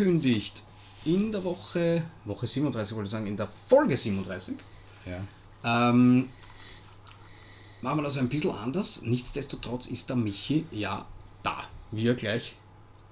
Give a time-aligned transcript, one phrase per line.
[0.00, 0.62] angekündigt,
[1.04, 4.54] in der Woche, Woche 37 wollte ich sagen, in der Folge 37,
[5.06, 5.90] Ja.
[5.90, 6.28] ähm,
[7.82, 9.02] machen wir das ein bisschen anders.
[9.02, 11.06] Nichtsdestotrotz ist der Michi ja
[11.42, 12.54] da, wie er gleich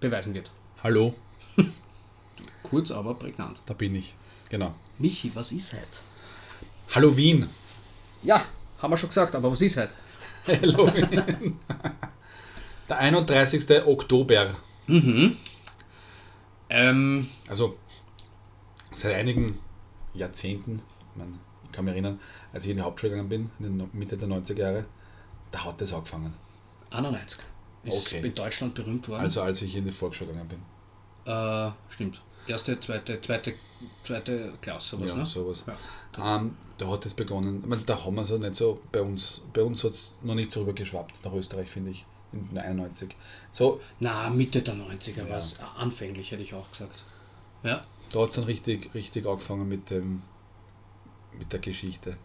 [0.01, 0.51] beweisen wird.
[0.83, 1.15] Hallo,
[2.63, 3.61] Kurz, aber prägnant.
[3.67, 4.15] da bin ich.
[4.51, 4.75] Genau.
[4.99, 6.95] Michi, was ist heute?
[6.95, 7.49] Halloween.
[8.23, 8.43] Ja,
[8.79, 9.93] haben wir schon gesagt, aber was ist heute?
[10.47, 11.59] Halloween.
[12.89, 13.87] Der 31.
[13.87, 14.55] Oktober.
[16.71, 17.77] Ähm, Also
[18.93, 19.59] seit einigen
[20.15, 22.21] Jahrzehnten, ich, meine, ich kann mich erinnern,
[22.53, 24.85] als ich in die Hauptschule gegangen bin, in der Mitte der 90er Jahre,
[25.51, 26.35] da hat das angefangen.
[26.91, 27.41] 91.
[27.85, 28.27] Ist Okay.
[28.27, 29.23] in Deutschland berühmt worden.
[29.23, 30.63] Also als ich in die Volksschule gegangen bin.
[31.33, 32.21] Äh, stimmt.
[32.47, 33.55] Erste, zweite, zweite,
[34.05, 35.25] zweite Klasse, sowas, ja, ne?
[35.27, 35.65] sowas.
[36.17, 36.37] Ja.
[36.37, 37.61] Ähm, da hat es begonnen.
[37.61, 39.43] Ich meine, da haben wir es nicht so bei uns.
[39.53, 42.07] Bei uns hat es noch nicht so rüber geschwappt nach Österreich, finde ich.
[42.33, 43.15] In den 91.
[43.51, 45.31] So, Na, Mitte der 90er Ja.
[45.31, 45.59] war es.
[45.79, 47.05] Anfänglich, hätte ich auch gesagt.
[47.63, 47.83] Ja.
[48.13, 50.23] da hat es dann richtig, richtig angefangen mit dem
[51.39, 52.17] mit der Geschichte.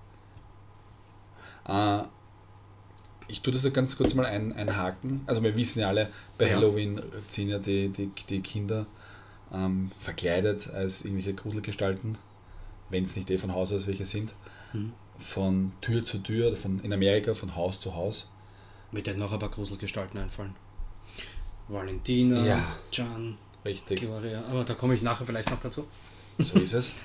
[1.67, 2.03] Äh,
[3.27, 5.21] ich tue das ja ganz kurz mal ein, einhaken.
[5.27, 6.55] Also wir wissen ja alle, bei Ja.
[6.57, 8.85] Halloween ziehen ja die, die, die Kinder
[9.53, 12.17] ähm, verkleidet als irgendwelche Gruselgestalten,
[12.89, 14.33] wenn es nicht eh von Haus aus welche sind,
[14.71, 14.91] Hm.
[15.17, 18.29] von Tür zu Tür, von, in Amerika von Haus zu Haus.
[18.93, 20.55] Mir hätten noch ein paar Gruselgestalten einfallen.
[21.67, 22.75] Valentina, Ja.
[22.91, 24.01] Can, Richtig.
[24.01, 24.43] Gloria.
[24.45, 25.85] Aber da komme ich nachher vielleicht noch dazu.
[26.37, 26.95] So ist es.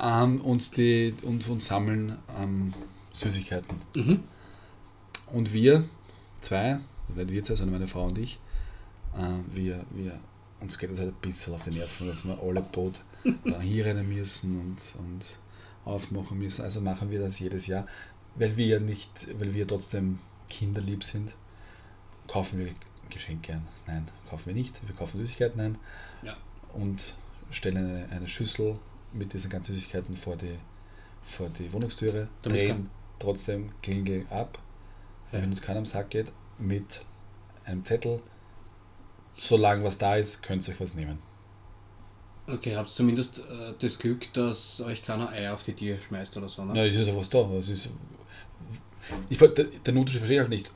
[0.00, 2.74] ähm, und, die, und, und sammeln ähm,
[3.12, 3.76] Süßigkeiten.
[3.96, 4.22] Mhm.
[5.28, 5.84] Und wir
[6.40, 6.78] zwei,
[7.08, 8.38] also nicht wir zwei, sondern meine Frau und ich,
[9.16, 10.18] äh, wir, wir,
[10.60, 13.00] uns geht das halt ein bisschen auf die Nerven, dass wir alle Boot
[13.44, 15.38] da hinrennen müssen und, und
[15.84, 16.62] aufmachen müssen.
[16.62, 17.86] Also machen wir das jedes Jahr,
[18.36, 20.18] weil wir nicht, weil wir trotzdem
[20.48, 21.32] kinderlieb sind,
[22.28, 22.74] kaufen wir
[23.10, 23.66] Geschenke ein.
[23.86, 24.74] Nein, kaufen wir nicht.
[24.86, 25.78] Wir kaufen Süßigkeiten ein
[26.22, 26.36] Ja.
[26.72, 27.14] und
[27.50, 28.78] stellen eine, eine Schüssel
[29.12, 30.58] mit diesen ganzen Süßigkeiten vor die,
[31.22, 34.58] vor die Wohnungstüre, Damit drehen kann- trotzdem Klingel ab,
[35.30, 35.50] damit Ja.
[35.50, 37.04] uns keiner am Sack geht, mit
[37.64, 38.20] einem Zettel.
[39.36, 41.18] Solange was da ist, könnt ihr euch was nehmen.
[42.46, 46.48] Okay, habt zumindest äh, das Glück, dass euch keiner Eier auf die Tier schmeißt oder
[46.48, 46.76] so, ne?
[46.76, 47.38] Ja, es ist ja was da.
[47.54, 47.88] Es ist,
[49.28, 50.70] ich, den Unterschied verstehe ich halt nicht.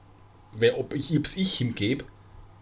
[0.53, 2.05] Wer, ob ich es ich ihm gebe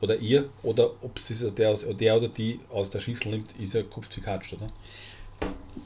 [0.00, 3.74] oder ihr oder ob es der, aus, der oder die aus der Schüssel nimmt, ist
[3.74, 4.66] ja Kopf gekatscht, oder?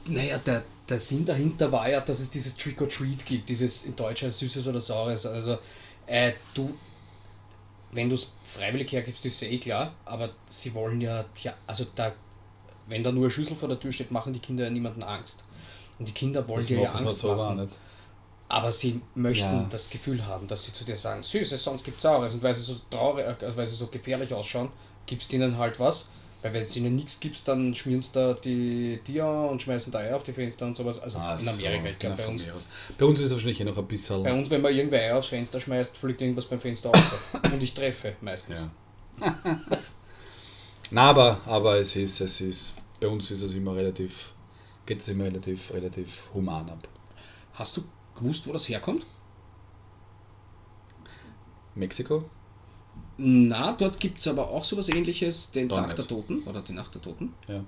[0.07, 3.85] Naja, der, der Sinn dahinter war ja, dass es dieses Trick or Treat gibt, dieses
[3.85, 5.27] in Deutsch heißt Süßes oder Saures.
[5.27, 5.59] Also,
[6.07, 6.73] äh, du,
[7.93, 11.87] wenn du es freiwillig hergibst, ist ja eh klar, aber sie wollen ja, ja, also
[11.95, 12.13] da,
[12.89, 15.45] wenn da nur eine Schüssel vor der Tür steht, machen die Kinder ja niemanden Angst.
[15.99, 17.69] Und die Kinder wollen dir ja Angst auch machen.
[18.53, 19.67] Aber sie möchten Ja.
[19.71, 22.35] das Gefühl haben, dass sie zu dir sagen, Süßes, sonst gibt's Saures.
[22.35, 24.71] Und weil sie so traurig, äh, weil sie so gefährlich ausschauen,
[25.07, 26.09] gibst ihnen halt was.
[26.43, 30.01] Weil wenn sie ihnen nichts gibst, dann schmieren sie da die Tier und schmeißen da
[30.01, 30.99] Eier auf die Fenster und sowas.
[30.99, 32.43] Also Ah, in Amerika, so, ich glaube bei uns.
[32.51, 32.69] aus.
[32.99, 34.23] Bei uns ist es wahrscheinlich eh noch ein bisschen.
[34.25, 37.03] Bei uns, wenn man irgendwer Eier aufs Fenster schmeißt, fliegt irgendwas beim Fenster raus.
[37.53, 38.67] und ich treffe meistens.
[39.21, 39.37] Ja.
[40.91, 44.33] Na, aber, aber es ist, es ist, bei uns ist es immer relativ,
[44.87, 46.89] geht es immer relativ, relativ human ab.
[47.55, 47.85] Hast du
[48.21, 49.05] gewusst, wo das herkommt?
[51.75, 52.25] Mexiko?
[53.17, 56.73] Na, dort gibt es aber auch sowas ähnliches, den Da Tag der Toten oder die
[56.73, 57.35] Nacht der Toten.
[57.49, 57.65] Ja.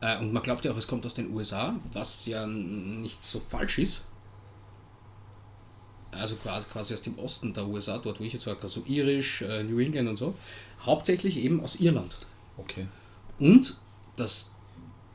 [0.00, 3.40] Äh, und man glaubt ja auch, es kommt aus den USA, was ja nicht so
[3.40, 4.04] falsch ist.
[6.10, 9.42] Also quasi, quasi aus dem Osten der USA, dort wo ich jetzt war, also irisch,
[9.42, 10.34] äh, New England und so.
[10.84, 12.14] Hauptsächlich eben aus Irland.
[12.58, 12.86] Okay.
[13.38, 13.76] Und
[14.16, 14.52] das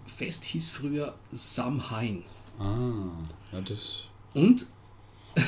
[0.08, 2.24] Fest hieß früher Samhain.
[2.58, 3.12] Ah,
[3.52, 4.06] ja, das.
[4.34, 4.68] Und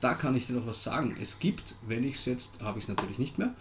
[0.00, 1.16] da kann ich dir noch was sagen.
[1.20, 3.54] Es gibt, wenn ich es jetzt, habe ich es natürlich nicht mehr,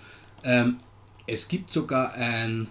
[0.44, 0.80] ähm,
[1.26, 2.70] es gibt sogar ein,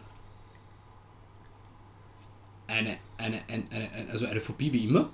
[2.67, 5.11] eine, eine, ein, eine, ein, also eine Phobie wie immer,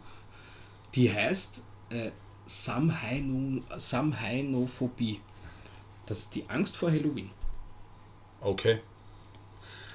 [0.94, 2.10] die heißt äh,
[2.46, 5.20] Samhaino, Samhainophobie.
[6.06, 7.30] Das ist die Angst vor Halloween.
[8.40, 8.80] Okay.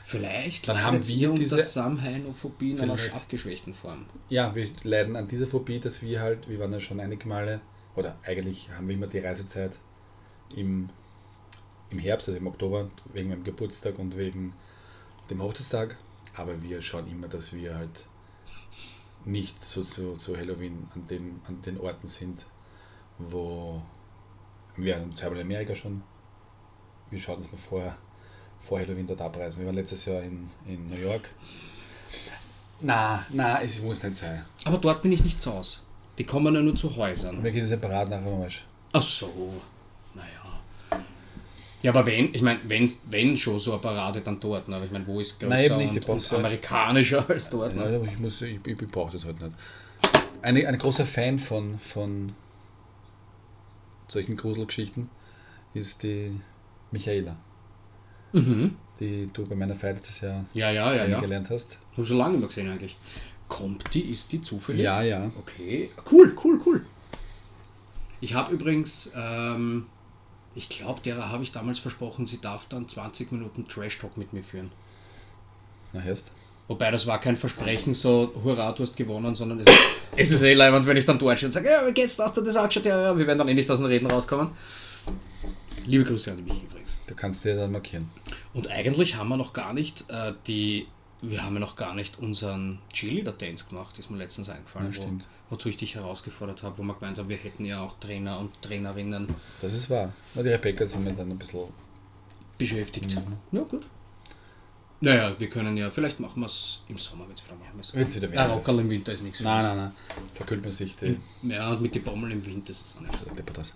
[0.05, 4.05] Vielleicht Dann haben wir diese- Samhainophobie in einer abgeschwächten Form.
[4.29, 7.61] Ja, wir leiden an dieser Phobie, dass wir halt, wir waren ja schon einige Male,
[7.95, 9.77] oder eigentlich haben wir immer die Reisezeit
[10.55, 10.89] im,
[11.89, 14.53] im Herbst, also im Oktober, wegen meinem Geburtstag und wegen
[15.29, 15.97] dem Hochzeitstag.
[16.35, 18.05] Aber wir schauen immer, dass wir halt
[19.25, 22.45] nicht so, so, so Halloween an, dem, an den Orten sind,
[23.19, 23.81] wo
[24.75, 26.01] wir waren zweimal in Amerika schon.
[27.09, 27.95] Wir schauen, dass wir vorher
[28.63, 29.61] vor Halloween dort abreisen.
[29.61, 31.29] Wir waren letztes Jahr in, in New York.
[32.79, 34.43] Na, na, es muss nicht sein.
[34.65, 35.77] Aber dort bin ich nicht zu Hause.
[36.17, 37.43] Die kommen ja nur zu Häusern.
[37.43, 38.49] Wir gehen separat nachher mal.
[38.93, 39.53] Ach so,
[40.13, 41.01] naja.
[41.81, 44.69] Ja, aber wenn, ich meine, wenn, wenn schon so eine Parade, dann dort.
[44.69, 44.77] Ne?
[44.77, 47.75] Aber ich meine, wo ist größer Nein, eben nicht, die und, und amerikanischer als dort?
[47.75, 47.83] Ne?
[47.83, 49.53] aber ich, muss, ich, ich, ich brauche das halt nicht.
[50.41, 52.33] Eine, ein großer Fan von, von
[54.07, 55.09] solchen Gruselgeschichten
[55.73, 56.39] ist die
[56.91, 57.37] Michaela,
[58.33, 58.75] Mhm.
[58.99, 61.05] die du bei meiner Feier letztes Jahr Ja, ja, ja, ja.
[61.05, 61.77] kennengelernt hast.
[61.93, 62.97] Habe schon lange nicht mehr gesehen eigentlich.
[63.47, 64.81] Kommt die, ist die zufällig?
[64.81, 65.31] Ja, ja.
[65.39, 66.85] Okay, cool, cool, cool.
[68.21, 69.85] Ich habe übrigens, ähm,
[70.55, 74.33] ich glaube, derer habe ich damals versprochen, sie darf dann 20 Minuten Trash Talk mit
[74.33, 74.71] mir führen.
[75.91, 76.31] Na, hörst
[76.67, 79.67] Wobei das war kein Versprechen, so, hurra, du hast gewonnen, sondern es,
[80.15, 82.23] es ist eh leibend, wenn ich dann dort stehe und sage, ja, wie geht's, du
[82.23, 82.85] das angeschaut?
[82.85, 84.49] Ja, ja, wir werden dann eh nicht aus den Reden rauskommen.
[85.85, 86.91] Liebe Grüße an die Michi übrigens.
[87.05, 88.09] Du kannst dir dann markieren.
[88.53, 90.87] Und eigentlich haben wir noch gar nicht äh, die,
[91.21, 95.27] wir haben ja noch gar nicht unseren Cheerleader-Dance gemacht, ist mir letztens eingefallen, Ja, stimmt.
[95.49, 98.39] wo, wozu ich dich herausgefordert habe, wo wir gemeint haben, wir hätten ja auch Trainer
[98.39, 99.27] und Trainerinnen
[99.61, 100.11] Das ist wahr.
[100.35, 101.61] Na, die Rebecca sind mir dann ein bisschen.
[102.57, 103.15] beschäftigt.
[103.15, 103.37] Mhm.
[103.57, 103.87] Ja, gut.
[105.01, 107.93] Naja, wir können ja, vielleicht machen wir es im Sommer, wenn es wieder warm ist.
[107.93, 108.61] Wenn's wieder Ja, wärmer ist.
[108.61, 109.91] Rockerl im Winter ist nichts Nein, nein, nein.
[110.31, 111.17] Verkühlt man sich die.
[111.41, 113.17] Ja, mit den Bommel im Winter ist es auch nicht.
[113.57, 113.73] Das.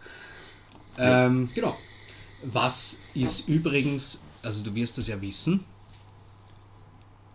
[0.98, 1.76] Ähm, genau.
[2.44, 5.64] Was ist übrigens, also du wirst das ja wissen,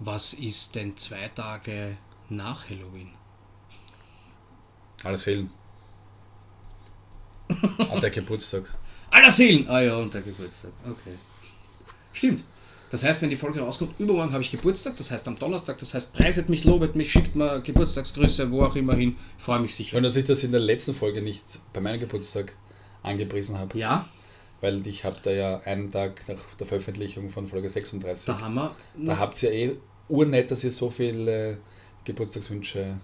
[0.01, 1.97] was ist denn zwei Tage
[2.31, 3.11] nach Halloween?
[5.05, 5.51] Alles fehlen.
[7.91, 8.65] Hat der Geburtstag.
[9.11, 9.69] Aller Seelen!
[9.69, 10.73] Ah ja, und der Geburtstag.
[10.85, 11.17] Okay.
[12.15, 12.45] Stimmt.
[12.89, 15.93] Das heißt, wenn die Folge rauskommt, übermorgen habe ich Geburtstag, das heißt am Donnerstag, das
[15.93, 19.17] heißt, preiset mich, lobet mich, schickt mir Geburtstagsgrüße, wo auch immer hin.
[19.39, 19.99] Freue mich sicher.
[19.99, 22.55] Und dass ich das in der letzten Folge nicht bei meinem Geburtstag
[23.03, 24.09] angepriesen habe, Ja,
[24.63, 28.55] weil ich habe da ja einen Tag nach der Veröffentlichung von Folge 36, da haben
[28.55, 28.75] wir.
[28.97, 29.77] da habt ihr eh
[30.09, 31.59] urnett, dass ihr so viele
[32.05, 32.99] Geburtstagswünsche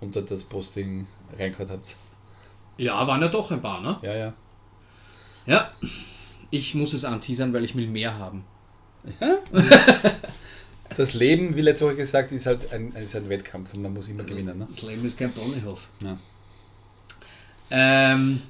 [0.00, 1.06] unter das Posting
[1.38, 1.96] reingehört habt.
[2.76, 3.98] ja, waren ja doch ein paar, ne?
[4.02, 4.32] Ja, ja.
[5.46, 5.70] Ja.
[6.50, 8.44] Ich muss es anteasern, weil ich will mehr haben.
[10.96, 14.08] Das Leben, wie letzte Woche gesagt, ist halt ein, ist ein Wettkampf und man muss
[14.08, 14.58] immer gewinnen.
[14.58, 14.66] Ne?
[14.68, 15.86] Das Leben ist kein Ponyhof.
[16.02, 16.18] Ja.
[17.70, 18.42] Ähm,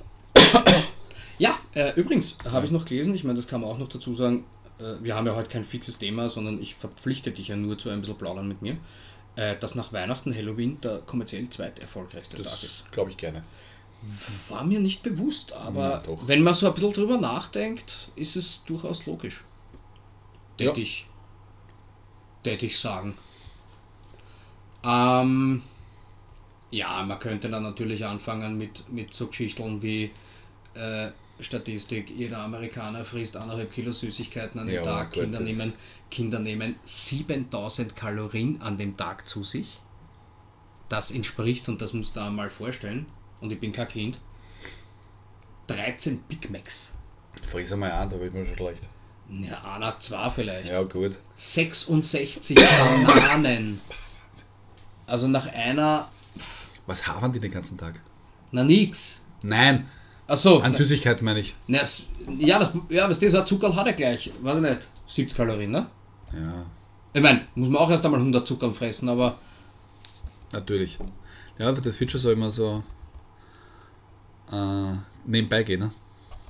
[1.40, 4.14] ja, äh, übrigens habe ich noch gelesen, ich meine, das kann man auch noch dazu
[4.14, 4.44] sagen,
[4.78, 7.88] äh, wir haben ja heute kein fixes Thema, sondern ich verpflichte dich ja nur zu
[7.88, 8.76] ein bisschen plaudern mit mir,
[9.37, 12.62] äh, dass nach Weihnachten Halloween der kommerziell zweiterfolgreichste Tag ist.
[12.62, 13.42] Das glaube ich gerne.
[14.50, 16.28] War mir nicht bewusst, aber doch.
[16.28, 19.42] wenn man so ein bisschen drüber nachdenkt, ist es durchaus logisch.
[20.58, 20.72] Ja.
[20.72, 21.06] Tät ich,
[22.42, 23.16] tät ich sagen.
[24.84, 25.62] Ähm,
[26.70, 30.10] ja, man könnte dann natürlich anfangen mit, mit so Geschichten wie
[30.75, 31.10] äh,
[31.42, 35.72] Statistik, jeder Amerikaner frisst anderthalb Kilo Süßigkeiten an dem Ja, Tag, gut, Kinder, nehmen,
[36.10, 39.78] Kinder nehmen 7000 Kalorien an dem Tag zu sich.
[40.88, 43.06] Das entspricht, und das musst du mal vorstellen,
[43.40, 44.20] und ich bin kein Kind,
[45.69, 46.92] 13 Big Macs.
[47.42, 48.88] Friss einmal an, da wird mir schon schlecht.
[49.28, 50.69] Ja, einer, zwei vielleicht.
[50.70, 51.19] Ja, gut.
[51.37, 53.81] 66 Bananen.
[55.06, 56.09] Also nach einer,
[56.87, 58.00] Was haben die den ganzen Tag?
[58.52, 59.20] na nix.
[59.42, 59.88] Nein,
[60.30, 61.54] Achso, an Süßigkeiten meine ich.
[61.66, 62.04] na, es-
[62.38, 65.37] ja, das, ja, was das, so ein Zuckerl hat er gleich, weiß ich nicht, 70
[65.37, 65.87] Kalorien, ne?
[66.32, 66.64] Ja,
[67.12, 69.38] Ich meine, muss man auch erst einmal 100 Zuckerl fressen, aber
[70.52, 70.99] natürlich.
[71.58, 72.82] Ja, das wird schon so immer so
[74.52, 74.92] äh,
[75.26, 75.90] nebenbei gehen, ne?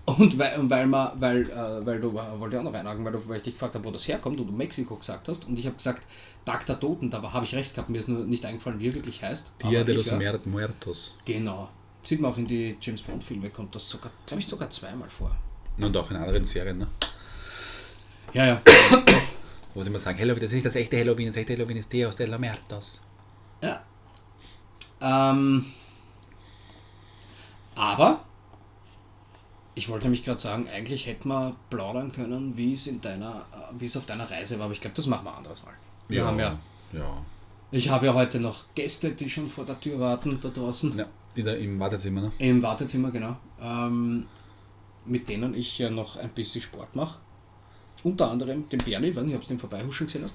[0.07, 3.29] Und weil, weil, man, weil, äh, weil du, äh, wollte auch noch reinhaken, weil, du,
[3.29, 5.67] weil ich dich gefragt habe, wo das herkommt und du Mexiko gesagt hast und ich
[5.67, 6.07] habe gesagt,
[6.45, 8.95] Tag der Toten, da habe ich recht gehabt, mir ist nur nicht eingefallen, wie er
[8.95, 9.53] wirklich heißt.
[9.63, 10.11] Dia de los
[10.47, 11.17] Muertos.
[11.25, 11.69] Genau.
[12.03, 15.09] Sieht man auch in die James Bond Filme, kommt das sogar, glaube ich, sogar zweimal
[15.11, 15.35] vor.
[15.79, 16.87] Und auch in anderen Serien, ne?
[18.33, 18.63] Ja, ja.
[19.75, 21.93] Wo sie immer sagen, Halloween, das ist nicht das echte Halloween, das echte Halloween ist
[21.93, 23.01] Dios de los Muertos.
[23.63, 23.83] ja.
[25.03, 25.65] Ähm,
[27.75, 28.23] aber
[29.75, 33.81] ich wollte nämlich gerade sagen, eigentlich hätten wir plaudern können, wie es in deiner, äh,
[33.81, 35.73] wie es auf deiner Reise war, aber ich glaube, das machen wir anderes Mal.
[36.09, 36.59] Wir haben ja,
[36.93, 37.25] Ja.
[37.71, 40.99] ich habe ja heute noch Gäste, die schon vor der Tür warten, da draußen.
[40.99, 42.33] ja in der, Im Wartezimmer, ne?
[42.39, 43.37] Im Wartezimmer, genau.
[43.61, 44.27] Ähm,
[45.05, 47.19] mit denen ich ja noch ein bisschen Sport mache.
[48.03, 50.35] Unter anderem den Bernie, ich weiß nicht, ob du den vorbeihuschen gesehen hast.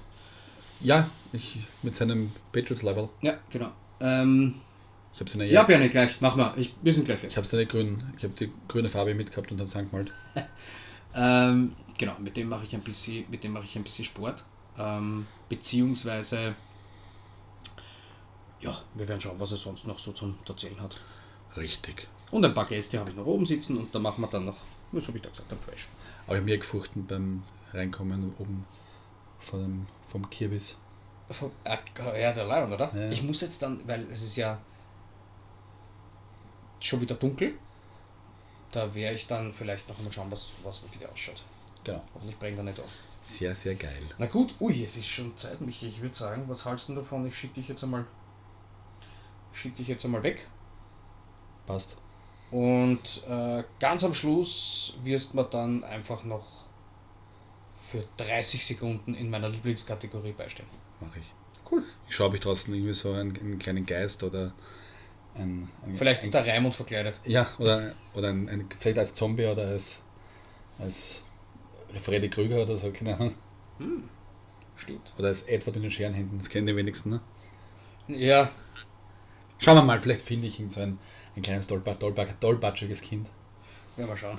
[0.81, 3.09] Ja, ich, mit seinem Patriots-Level.
[3.21, 3.71] Ja, genau.
[3.99, 4.55] Ähm,
[5.13, 6.53] Ich habe seine, ja, Bernie, gleich, mach mal.
[6.57, 7.31] Ich, wir sind gleich fertig.
[7.33, 10.11] ich habe seine grün, ich habe die grüne Farbe mitgehabt und habe es angemalt.
[11.17, 14.43] Ähm, genau, mit dem mache ich ein bisschen, mit dem mache ich ein bisschen Sport.
[14.77, 16.53] Ähm, beziehungsweise,
[18.65, 20.99] ja, wir werden schauen, was er sonst noch so zum Erzählen hat.
[21.55, 22.07] Richtig.
[22.31, 24.57] Und ein paar Gäste habe ich noch oben sitzen und da machen wir dann noch,
[24.91, 25.87] was habe ich da gesagt, ein Trash.
[26.25, 27.43] Aber ich habe mir gefurchten beim
[27.73, 28.65] Reinkommen oben
[29.39, 30.77] von dem, vom Kirbis.
[32.15, 32.93] Ja, der Leihwand, oder?
[32.95, 33.09] Ja.
[33.09, 34.59] Ich muss jetzt dann, weil es ist ja
[36.79, 37.53] schon wieder dunkel,
[38.71, 41.43] da werde ich dann vielleicht noch einmal schauen, was, was wieder ausschaut.
[41.83, 42.03] Genau.
[42.13, 42.91] Hoffentlich brennt er nicht auf.
[43.21, 44.01] Sehr, sehr geil.
[44.17, 45.87] Na gut, ui, es ist schon Zeit, Michi.
[45.87, 47.25] Ich würde sagen, was hältst du davon?
[47.25, 48.05] Ich schicke dich jetzt einmal.
[49.55, 50.47] Schick dich jetzt einmal weg.
[51.65, 51.95] Passt.
[52.51, 56.45] Und äh, ganz am Schluss wirst mir dann einfach noch
[57.89, 60.67] für 30 Sekunden in meiner Lieblingskategorie beistehen.
[60.99, 61.33] Mache ich.
[61.71, 61.83] Cool.
[62.07, 64.53] Ich schaue, ob ich draußen irgendwie so einen, einen kleinen Geist oder
[65.35, 65.69] ein.
[65.83, 67.21] ein Vielleicht ist der Raimund verkleidet.
[67.23, 70.01] Ja, oder, oder ein, ein, vielleicht als Zombie oder als,
[70.79, 71.23] als
[72.03, 73.35] Freddy Krüger oder so, keine Ahnung.
[74.75, 75.13] Stimmt.
[75.17, 77.21] Oder als Edward in den Scherenhänden, das kennen die wenigsten, ne?
[78.07, 78.51] Ja,
[79.65, 80.99] Schauen wir mal, vielleicht finde ich ihn so ein,
[81.35, 83.27] ein kleines tollpa- tollpa- tollpatschiges Kind.
[83.97, 84.37] werden wir schauen.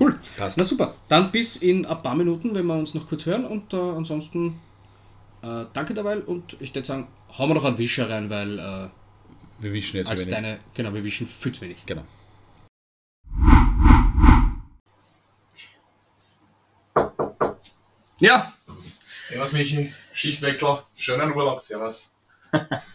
[0.00, 0.18] Cool.
[0.36, 0.58] Passt.
[0.58, 0.92] Na super.
[1.06, 3.44] Dann bis in ein paar Minuten, wenn wir uns noch kurz hören.
[3.44, 4.60] Und äh, ansonsten
[5.42, 6.20] äh, danke derweil.
[6.20, 7.06] Und ich würde sagen,
[7.38, 8.88] hauen wir noch einen Wischer rein, weil äh,
[9.60, 10.34] Wir wischen jetzt als wenig.
[10.34, 11.76] deine, genau, wir wischen viel zu wenig.
[11.86, 12.02] Genau.
[18.18, 18.52] Ja,
[19.28, 22.15] Servus Michi, Schichtwechsel, schönen Urlaub, servus.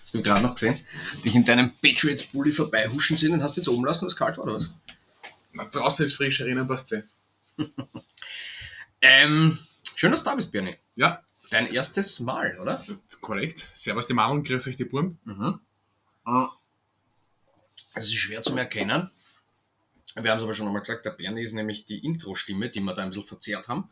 [0.03, 0.79] Hast du gerade noch gesehen,
[1.23, 4.55] dich in deinem Patriots-Bulli vorbeihuschen sehen und hast jetzt oben lassen, was kalt war oder
[4.55, 4.69] was?
[5.53, 7.03] Na, draußen ist frisch, erinnern passt eh.
[9.03, 9.57] Ähm,
[9.95, 10.77] schön, dass du da bist, Bernie.
[10.95, 12.81] Ja, Dein erstes Mal, oder?
[13.19, 13.69] korrekt.
[13.73, 15.17] Servus die und grüß euch die Burm.
[15.25, 15.59] Mhm.
[16.25, 16.45] Äh,
[17.93, 19.11] Es ist schwer zu erkennen.
[20.15, 22.93] Wir haben es aber schon einmal gesagt, der Bernie ist nämlich die Intro-Stimme, die wir
[22.93, 23.89] da ein bisschen verzerrt haben.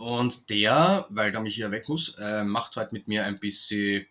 [0.00, 4.06] Und der, weil der mich hier weg muss, äh, macht heute mit mir ein bisschen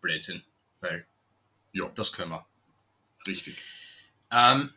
[0.00, 0.42] Blödsinn.
[0.80, 1.06] Weil,
[1.72, 1.90] Ja.
[1.94, 2.46] das können wir.
[3.26, 3.58] Richtig.
[4.30, 4.72] Ähm,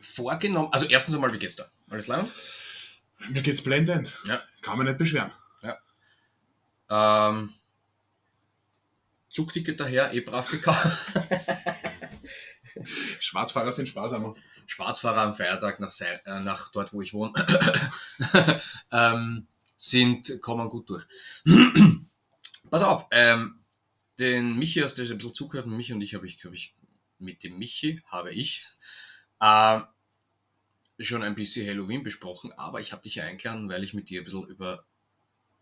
[0.00, 1.70] vorgenommen, also erstens einmal, wie geht's da?
[1.90, 2.28] Alles klar?
[3.28, 4.12] Mir geht's blendend.
[4.24, 4.42] Ja.
[4.62, 5.30] Kann man nicht beschweren.
[6.90, 7.54] Ähm,
[9.28, 10.88] Zugticket daher, eh brav gekauft.
[13.20, 14.34] Schwarzfahrer sind sparsamer.
[14.70, 17.32] Schwarzfahrer am Feiertag nach, Sei- äh, nach dort, wo ich wohne,
[18.92, 19.46] ähm,
[19.76, 21.04] sind, kommen gut durch.
[22.70, 23.60] Pass auf, ähm,
[24.18, 26.74] den Michi hast du ein bisschen zugehört und Michi und ich habe ich, hab ich,
[27.18, 28.64] mit dem Michi habe ich
[29.40, 29.80] äh,
[31.00, 34.20] schon ein bisschen Halloween besprochen, aber ich habe dich ja eingeladen, weil ich mit dir
[34.20, 34.84] ein bisschen über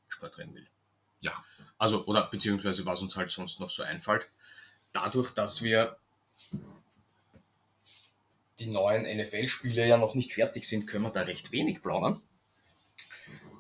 [0.08, 0.68] Sport reden will.
[1.20, 1.32] Ja.
[1.78, 4.28] Also, oder beziehungsweise was uns halt sonst noch so einfällt.
[4.92, 5.98] Dadurch, dass wir
[8.60, 12.20] die neuen NFL-Spiele ja noch nicht fertig sind, können wir da recht wenig plaudern.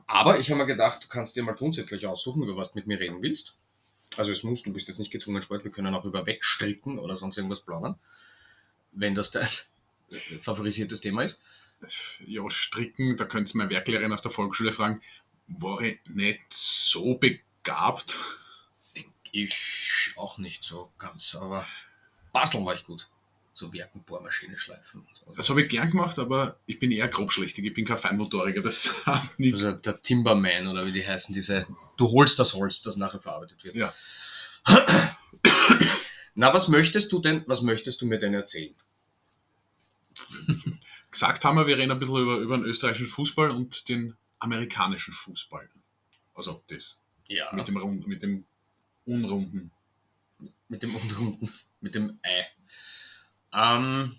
[0.06, 2.86] Aber ich habe mir gedacht, du kannst dir mal grundsätzlich aussuchen, über was du mit
[2.86, 3.58] mir reden willst.
[4.16, 7.16] Also es muss, du bist jetzt nicht gezwungen Sport, wir können auch über Wettstricken oder
[7.16, 7.96] sonst irgendwas plaudern,
[8.92, 9.46] wenn das dein
[10.40, 11.40] favorisiertes Thema ist.
[12.26, 15.00] Ja, Stricken, da könntest du meine Werklehrerin aus der Volksschule fragen,
[15.46, 18.16] war ich nicht so begabt?
[19.30, 21.66] Ich auch nicht so ganz, aber
[22.32, 23.08] Basteln war ich gut.
[23.58, 25.34] So Werken, Bohrmaschine schleifen und so.
[25.34, 27.64] Das habe ich gern gemacht, aber ich bin eher grobschlächtig.
[27.64, 28.62] Ich bin kein Feinmotoriker.
[28.62, 28.94] Das
[29.36, 29.54] nicht.
[29.54, 33.64] Also der Timberman oder wie die heißen, diese, du holst das Holz, das nachher verarbeitet
[33.64, 33.74] wird.
[33.74, 33.92] Ja.
[36.36, 38.76] Na, was möchtest du denn, was möchtest du mir denn erzählen?
[41.10, 45.12] Gesagt haben wir, wir reden ein bisschen über, über den österreichischen Fußball und den amerikanischen
[45.12, 45.68] Fußball.
[46.32, 46.96] Also das.
[47.26, 47.52] Ja.
[47.52, 48.44] Mit dem, mit dem
[49.04, 49.72] Unrunden.
[50.68, 52.46] Mit dem Unrunden, mit dem Ei.
[53.58, 54.16] Ähm,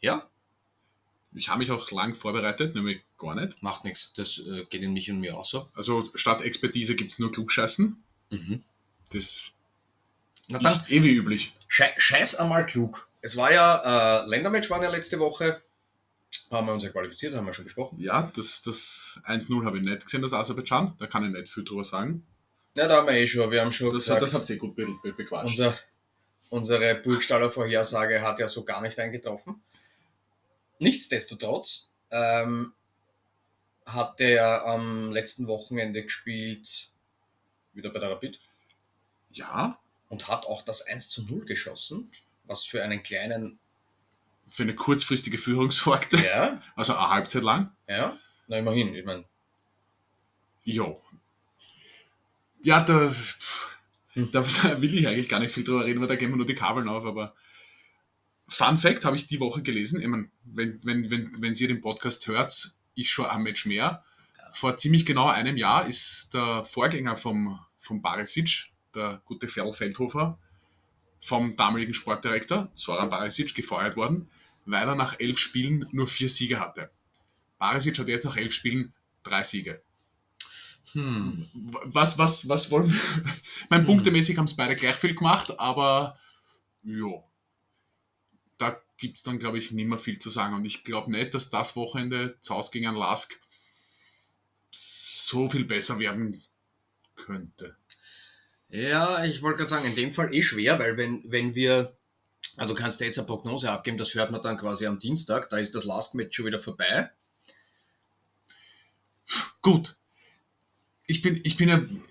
[0.00, 0.28] ja,
[1.34, 3.62] Ich habe mich auch lang vorbereitet, nämlich gar nicht.
[3.62, 4.12] macht nichts.
[4.14, 5.68] Das äh, geht in mich und mir auch so.
[5.74, 8.02] Also statt Expertise gibt es nur Klugscheißen.
[8.30, 8.62] Mhm.
[9.12, 9.50] Das
[10.48, 11.52] Na dann, ist eh wie üblich.
[11.68, 13.08] schei scheiß einmal klug.
[13.20, 15.62] Es war ja, äh, Ländermatch waren ja letzte Woche.
[16.50, 17.98] Haben wir uns ja qualifiziert, haben wir schon besprochen.
[18.00, 20.94] Ja, das, das 1-0 habe ich nicht gesehen, das Aserbaidschan.
[20.98, 22.26] Da kann ich nicht viel drüber sagen.
[22.76, 24.74] Ja, da haben wir eh schon, wir haben schon Das, gesagt, das habt ihr gut
[24.76, 25.46] be be bequatscht.
[25.50, 25.78] unser,
[26.50, 29.62] unsere Burgstaller Vorhersage hat ja so gar nicht eingetroffen.
[30.78, 32.74] Nichtsdestotrotz ähm,
[33.86, 36.90] hat er am letzten Wochenende gespielt,
[37.72, 38.38] wieder bei der Rapid,
[39.32, 42.10] ja, und hat auch das 1 zu 0 geschossen,
[42.44, 43.58] was für einen kleinen,
[44.46, 46.16] für eine kurzfristige Führung sorgte.
[46.18, 47.72] ja, Also eine Halbzeit lang.
[47.88, 49.24] ja, na immerhin, ich meine,
[50.66, 51.02] Jo.
[52.62, 53.10] Ja, da, Hm.
[54.32, 56.46] da, da will ich eigentlich gar nicht viel drüber reden, weil da gehen wir nur
[56.46, 57.34] die Kabeln auf, aber
[58.46, 60.00] Fun Fact habe ich die Woche gelesen.
[60.00, 64.04] Ich mein, wenn, wenn, wenn, wenn ihr den Podcast hört, ist schon ein Match mehr.
[64.52, 70.38] Vor ziemlich genau einem Jahr ist der Vorgänger vom, vom Barisic, der gute Ferl Feldhofer,
[71.20, 74.28] vom damaligen Sportdirektor Soran Barisic gefeuert worden,
[74.66, 76.90] weil er nach elf Spielen nur vier Siege hatte.
[77.58, 78.92] Barisic hat jetzt nach elf Spielen
[79.22, 79.82] drei Siege.
[80.94, 81.48] Hm,
[81.84, 83.00] Was, was, was wollen wir?
[83.68, 83.86] mein Hm.
[83.86, 86.18] punktemäßig haben es beide gleich viel gemacht, aber
[86.82, 87.22] ja.
[88.58, 90.54] Da gibt es dann, glaube ich, nicht mehr viel zu sagen.
[90.54, 93.38] Und ich glaube nicht, dass das Wochenende zu Hause gegen Lask
[94.70, 96.42] so viel besser werden
[97.16, 97.76] könnte.
[98.68, 101.96] Ja, ich wollte gerade sagen, in dem Fall eh schwer, weil wenn, wenn wir,
[102.56, 105.58] also kannst du jetzt eine Prognose abgeben, das hört man dann quasi am Dienstag, da
[105.58, 107.10] ist das Last Match schon wieder vorbei.
[109.62, 109.96] Gut.
[111.06, 112.02] Ich bin, ich bin ein,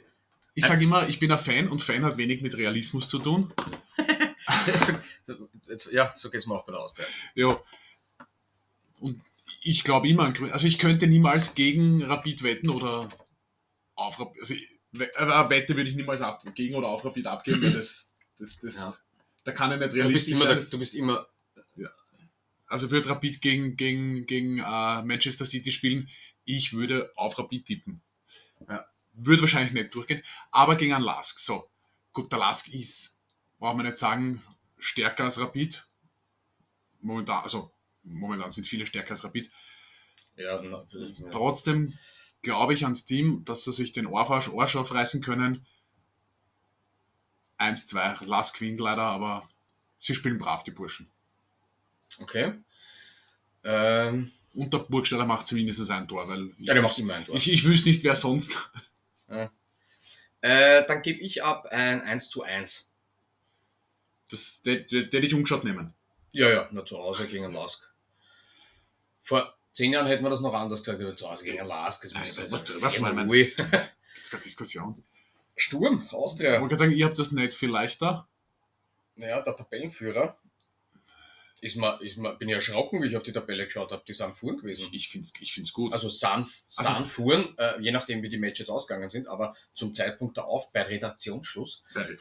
[0.53, 3.51] ich sage immer, ich bin ein Fan und Fan hat wenig mit Realismus zu tun.
[5.91, 7.05] ja, so geht es mir auch bei der Austria.
[7.35, 7.59] Ja.
[9.00, 9.21] Und
[9.62, 13.09] ich glaube immer, an Grün- also ich könnte niemals gegen Rapid wetten oder
[13.95, 14.53] auf Rapid, also
[15.15, 18.75] eine Wette würde ich niemals ab, gegen oder auf Rapid abgeben, weil das, das, das,
[18.75, 18.93] Ja.
[19.45, 20.65] da kann ich nicht realistisch sein.
[20.69, 21.27] du bist immer
[22.67, 26.09] Also würde Rapid gegen, gegen, gegen äh, Manchester City spielen,
[26.45, 28.01] ich würde auf Rapid tippen.
[28.70, 28.86] Ja.
[29.13, 31.39] Würde wahrscheinlich nicht durchgehen, aber gegen einen Lask.
[31.39, 31.70] So,
[32.12, 33.20] gut, der Lask ist,
[33.60, 34.41] braucht man nicht sagen,
[34.79, 35.86] stärker als Rapid.
[37.01, 37.72] Momentan, also
[38.03, 39.51] momentan sind viele stärker als Rapid.
[40.62, 40.86] ja.
[41.32, 41.98] Trotzdem
[42.41, 45.65] glaube ich ans Team, dass sie sich den Arsch, Arsch aufreißen können.
[47.60, 49.48] 1-2, Lask gewinnt leider, aber
[50.00, 51.10] sie spielen brav, die Burschen.
[52.20, 52.53] Okay.
[53.63, 57.25] Ähm, Und der Burgstaller macht zumindest ein Tor, weil ich, ja, der macht immer ein
[57.25, 57.36] Tor.
[57.36, 58.69] ich, ich wüsste nicht, wer sonst.
[60.41, 62.88] Äh, dann gebe ich ab ein 1 zu 1.
[64.29, 65.93] Das der, der, der dich umgeschaut nehmen.
[66.31, 67.81] Ja, ja, nur zu Hause gegen Lask.
[69.22, 72.01] Vor zehn Jahren hätten wir das noch anders gesagt, aber zu Hause gegen Lask.
[72.03, 73.45] Das also was drüber fallen, Ui.
[74.15, 75.03] Gibt's keine Diskussion.
[75.55, 76.53] Sturm, Ich Austria.
[76.53, 78.27] wollte gerade sagen, ihr habt das nicht viel leichter.
[79.15, 80.38] Naja, der Tabellenführer.
[81.61, 84.03] Ist mal, ist mal, bin ich erschrocken, wie ich auf die Tabelle geschaut habe.
[84.05, 84.89] Die sind Fuhren gewesen.
[84.91, 85.93] Ich finde es ich find's gut.
[85.93, 89.93] Also sind, sind Also- Fuhren, äh, je nachdem wie die Matches ausgegangen sind, aber zum
[89.93, 92.17] Zeitpunkt der Auf, bei Redaktionsschluss, ja, ja.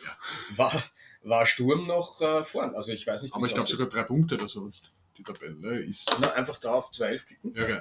[0.56, 0.84] war,
[1.22, 2.74] war Sturm noch äh, vorn.
[2.74, 4.70] Also ich weiß nicht, Aber ich glaube sogar drei Punkte oder so.
[5.16, 6.14] Die Tabelle ne, ist.
[6.20, 7.54] Na, einfach da auf 12 klicken.
[7.54, 7.80] Ja, okay.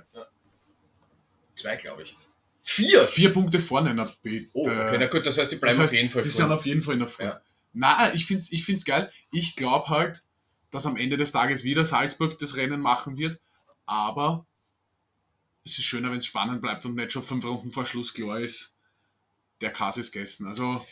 [1.56, 2.16] Zwei, glaube ich.
[2.64, 3.06] Vier!
[3.06, 4.50] Vier Punkte vorne, na bitte.
[4.54, 6.52] Oh, okay, na gut, das heißt, die bleiben Das heißt, auf jeden Fall Die sind
[6.52, 7.24] auf jeden Fall in der Früh.
[7.24, 7.42] Ja.
[7.74, 9.12] Na, ich finde es ich find's geil.
[9.32, 10.24] Ich glaube halt,
[10.72, 13.40] dass am Ende des Tages wieder Salzburg das Rennen machen wird.
[13.86, 14.46] Aber
[15.66, 18.40] es ist schöner, wenn es spannend bleibt und nicht schon fünf Runden vor Schluss klar
[18.40, 18.78] ist,
[19.62, 20.48] der Kass ist gegessen.
[20.48, 20.86] Also,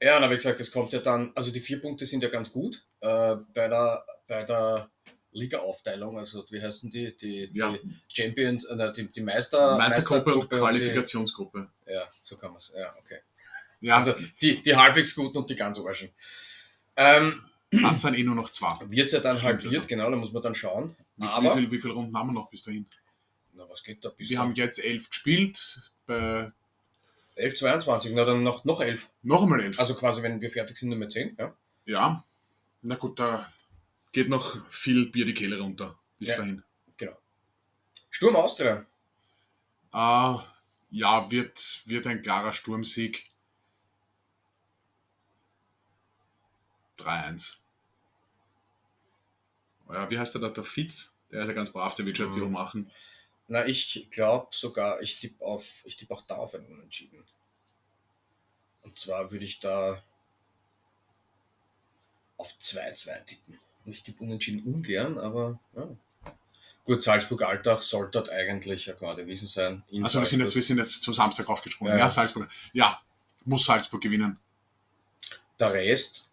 [0.00, 2.52] Ja, aber wie gesagt, es kommt ja dann, also die vier Punkte sind ja ganz
[2.52, 4.88] gut äh, bei der, bei der
[5.32, 7.16] Liga-Aufteilung, also wie heißen die?
[7.16, 7.70] Die, Ja.
[7.72, 7.80] die
[8.12, 11.68] Champions, äh, die, die Meister, Meistergruppe und die- Qualifikationsgruppe.
[11.86, 12.72] Ja, so kann man es.
[12.76, 13.18] Ja, okay.
[13.80, 16.10] Ja, Also die, die halbwegs guten und die ganz Arschen.
[16.96, 18.74] Ähm, dann sind eh nur noch zwei.
[18.88, 19.88] wird es ja dann Stimmt, halbiert, also.
[19.88, 20.96] genau, da muss man dann schauen.
[21.16, 22.86] Wie, wie, Aber, viel, wie viele Runden haben wir noch bis dahin?
[23.52, 26.50] na, was geht da bis Wir haben jetzt elf gespielt, bei
[27.34, 29.08] 11, 22, na dann noch, noch 11.
[29.22, 29.78] noch einmal elf.
[29.80, 31.36] Also quasi, wenn wir fertig sind, Nummer 10.
[31.38, 31.54] Ja?
[31.86, 32.24] ja,
[32.82, 33.52] na gut, da
[34.12, 36.36] geht noch viel Bier die Kehle runter bis Ja.
[36.38, 36.62] dahin.
[38.10, 38.84] Sturm Austria.
[39.92, 40.36] Äh,
[40.90, 43.27] ja, wird, wird ein klarer Sturmsieg.
[46.98, 47.56] 3-1.
[49.90, 50.48] Ja, wie heißt der da?
[50.50, 51.16] Der Fitz?
[51.30, 52.34] Der ist ja ganz brav, der wird schon Mhm.
[52.34, 52.90] bisschen machen.
[53.48, 57.24] Na, ich glaube sogar, ich tippe auf, ich tippe auch da auf einen Unentschieden.
[58.82, 60.02] Und zwar würde ich da
[62.36, 63.58] auf 2-2 tippen.
[63.84, 65.88] Und ich tippe Unentschieden ungern, aber ja.
[66.84, 69.82] Gut, Salzburg-Altach sollte dort eigentlich ja gerade gewesen sein.
[69.90, 71.92] In Also wir sind, jetzt, wir sind jetzt zum Samstag aufgesprungen.
[71.92, 72.08] Ja, Ja.
[72.10, 72.48] Salzburg.
[72.72, 73.00] Ja,
[73.44, 74.38] muss Salzburg gewinnen.
[75.58, 76.27] Der Rest,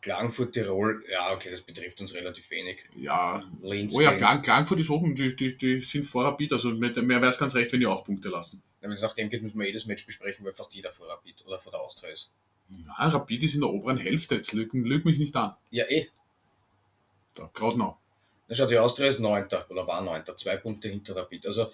[0.00, 2.82] Klagenfurt, Tirol, ja, okay, das betrifft uns relativ wenig.
[2.96, 4.14] Ja, Linz, oh ja.
[4.14, 7.54] Klang, Klagenfurt ist oben, die, die, die sind vor Rapid, also mir wäre es ganz
[7.54, 8.62] recht, wenn die auch Punkte lassen.
[8.80, 11.44] Wenn es nach dem geht, müssen wir jedes Match besprechen, weil fast jeder vor Rapid
[11.46, 12.30] oder vor der Austria ist.
[12.70, 15.54] Ja, Rapid ist in der oberen Hälfte, jetzt lüg, lüg mich nicht an.
[15.70, 16.08] Ja, eh.
[17.34, 17.98] Da, gerade noch.
[18.48, 21.46] Na schau, die Austria ist Neunter oder war Neunter, zwei Punkte hinter Rapid.
[21.46, 21.70] Also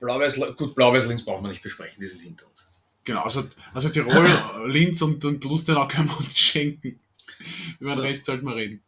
[0.00, 2.66] Blau-Weiß, gut, Blau-Weiß-Linz brauchen wir nicht besprechen, die sind hinter uns.
[3.04, 4.28] Genau, also, also Tirol,
[4.66, 7.00] Linz und, und Lustenau können wir uns schenken.
[7.80, 8.02] Über den So.
[8.02, 8.82] Rest sollten wir reden.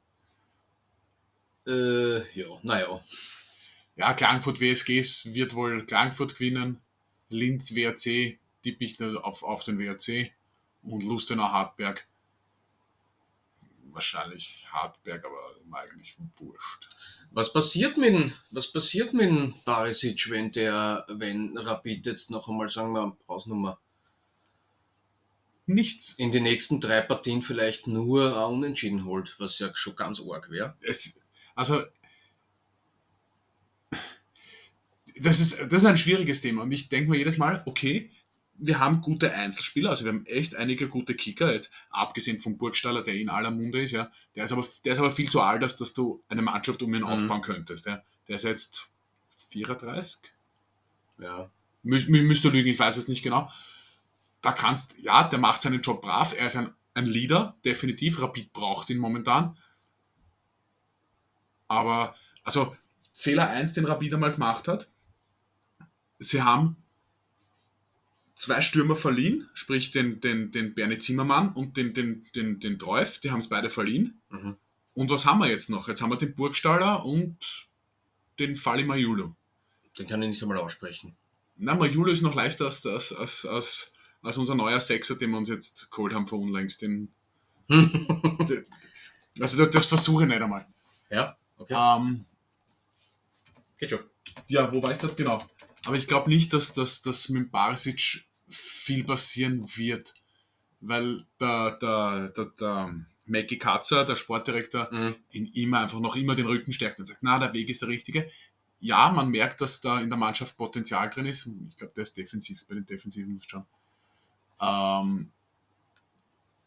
[1.67, 3.01] Äh, ja, naja.
[3.97, 6.81] Ja, Klagenfurt WSGs wird wohl Klagenfurt gewinnen.
[7.29, 10.33] Linz WRC tippe ich nur auf, auf den WRC.
[10.83, 12.07] Und Lustenau Hartberg.
[13.91, 16.89] Wahrscheinlich Hartberg, aber eigentlich wurscht.
[17.31, 22.93] Was passiert mit, was passiert mit Barisic, wenn der, wenn Rapid jetzt noch einmal, sagen
[22.93, 23.81] wir, Hausnummer,
[25.67, 26.15] Nichts.
[26.19, 30.51] in den nächsten drei Partien vielleicht nur ein Unentschieden holt, was ja schon ganz arg
[30.51, 30.77] wäre.
[31.55, 31.81] Also,
[35.17, 36.63] das ist, das ist ein schwieriges Thema.
[36.63, 38.11] Und ich denke mir jedes Mal, okay,
[38.57, 43.03] wir haben gute Einzelspieler, also wir haben echt einige gute Kicker, jetzt abgesehen vom Burgstaller,
[43.03, 44.11] der in aller Munde ist, ja.
[44.37, 46.95] Der ist aber, der ist aber viel zu alt, dass, dass du eine Mannschaft um
[46.95, 47.07] ihn Mhm.
[47.07, 47.87] aufbauen könntest.
[47.87, 48.03] Ja.
[48.29, 48.89] Der ist jetzt
[49.51, 50.21] 34,
[51.19, 51.51] Ja.
[51.83, 53.51] Mü müsste lügen, ich weiß es nicht genau.
[54.45, 58.53] Da kannst, ja, der macht seinen Job brav, er ist ein, ein Leader, definitiv, Rapid
[58.53, 59.57] braucht ihn momentan.
[61.67, 62.77] Aber, also,
[63.15, 64.91] Fehler 1, den Rapid einmal gemacht hat,
[66.19, 66.77] sie haben
[68.35, 73.21] zwei Stürmer verliehen, sprich den, den, den Bernie Zimmermann und den, den, den, den Treuf,
[73.21, 74.21] die haben es beide verliehen.
[74.29, 74.59] Mhm.
[74.93, 75.89] Und was haben wir jetzt noch?
[75.89, 77.67] Jetzt haben wir den Burgstaller und
[78.39, 79.31] den Fali Majulu.
[79.99, 81.17] Den kann ich nicht einmal aussprechen.
[81.57, 83.94] Na, Majulu ist noch leichter als, als, als, als,
[84.25, 86.83] als unser neuer Sechser, den wir uns jetzt geholt haben von unlängst.
[86.83, 87.13] Den,
[87.71, 88.65] de-
[89.41, 90.67] also das, das versuche ich nicht einmal.
[91.11, 91.75] ja, okay.
[91.77, 92.25] Ähm,
[93.79, 94.01] Geht schon.
[94.49, 95.15] ja, wo war ich gerade?
[95.15, 95.45] Genau.
[95.87, 100.15] Aber ich glaube nicht, dass, dass mit Barisic viel passieren wird.
[100.81, 102.95] Weil der, der, der, der
[103.27, 105.17] Mackie Katzer, der Sportdirektor, Mhm.
[105.31, 107.89] ihn immer einfach noch immer den Rücken stärkt und sagt, na, der Weg ist der
[107.89, 108.31] richtige.
[108.81, 111.49] Ja, man merkt, dass da in der Mannschaft Potenzial drin ist.
[111.71, 113.65] Ich glaube, der ist defensiv, bei den Defensiven muss schon.
[114.61, 115.31] Ähm,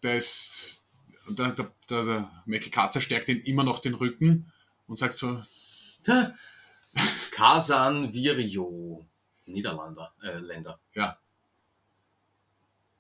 [0.04, 0.82] der ist,
[1.30, 4.52] der, der, der, der Mackie Katzer stärkt ihn immer noch den Rücken
[4.88, 5.42] und sagt so,
[7.32, 9.06] Kasan Virio.
[9.46, 10.80] Niederlander, äh, Länder.
[10.94, 11.18] Ja.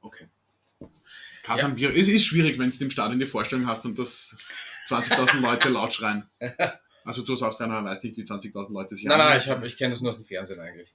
[0.01, 0.29] Okay.
[1.43, 4.37] Kasan wir, es ist schwierig, wenn du im Stadion die Vorstellung hast und das
[4.87, 6.29] 20.000 Leute laut schreien.
[7.03, 9.77] Also du sagst einer, weiß nicht, wie 20.000 Leute sich Nein, nein, ich, hab- ich
[9.77, 10.93] kenne das nur aus dem Fernsehen eigentlich.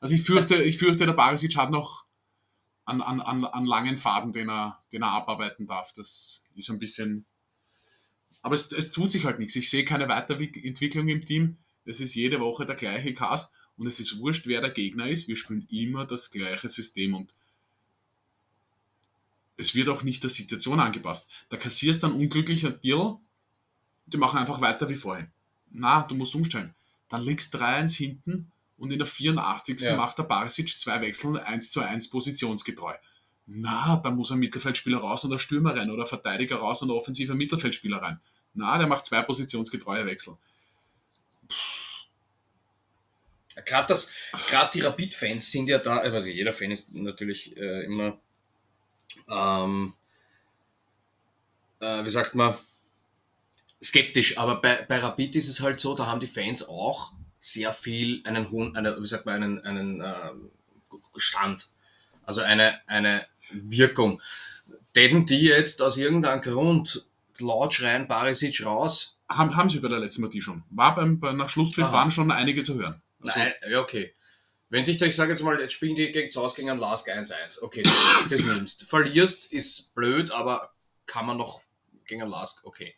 [0.00, 2.04] Also ich fürchte, ich fürchte, der Barisic hat noch
[2.88, 5.92] an, an, an, an langen Faden, den er, den er abarbeiten darf.
[5.92, 7.26] Das ist ein bisschen.
[8.42, 9.56] Aber es, es tut sich halt nichts.
[9.56, 11.58] Ich sehe keine Weiterentwicklung im Team.
[11.84, 15.28] Es ist jede Woche der gleiche Cast und es ist wurscht, wer der Gegner ist.
[15.28, 17.34] Wir spielen immer das gleiche System und
[19.56, 21.30] es wird auch nicht der Situation angepasst.
[21.48, 23.16] Da kassierst dann unglücklich ein Deal,
[24.06, 25.30] die machen einfach weiter wie vorhin.
[25.70, 26.74] Na, du musst umstellen.
[27.08, 29.80] Dann liegst 3-1 hinten und in der 84.
[29.80, 29.96] Ja.
[29.96, 32.94] macht der Barisic zwei Wechsel und 1 zu 1 positionsgetreu.
[33.46, 36.90] Na, da muss ein Mittelfeldspieler raus und ein Stürmer rein oder ein Verteidiger raus und
[36.90, 38.20] ein offensiver Mittelfeldspieler rein.
[38.54, 40.36] Na, der macht zwei positionsgetreue Wechsel.
[44.48, 48.20] Gerade die Rapid-Fans sind ja da, also jeder Fan ist natürlich äh, immer,
[49.28, 49.94] ähm,
[51.80, 52.56] äh, wie sagt man,
[53.82, 57.72] skeptisch, aber bei, bei Rapid ist es halt so, da haben die Fans auch sehr
[57.72, 60.50] viel einen hohen, eine, wie sagt man, einen, einen ähm,
[61.16, 61.70] Stand,
[62.24, 64.20] also eine, eine Wirkung.
[64.94, 67.04] Täten die jetzt aus irgendeinem Grund
[67.38, 70.64] laut schreien, Barisic raus, Haben, haben sie bei der letzten Partie schon.
[70.70, 73.00] War beim, bei, nach Schlusspfiff waren schon einige zu hören.
[73.22, 74.14] Also, Nein, ja, okay.
[74.70, 77.08] Wenn sich da, ich sage jetzt mal, jetzt spielen die gegen Zaus gegen einen Lask
[77.08, 77.62] 1-1.
[77.62, 77.82] Okay,
[78.28, 78.84] das nimmst.
[78.84, 80.72] Verlierst ist blöd, aber
[81.06, 81.62] kann man noch
[82.08, 82.96] gegen einen Lask, okay.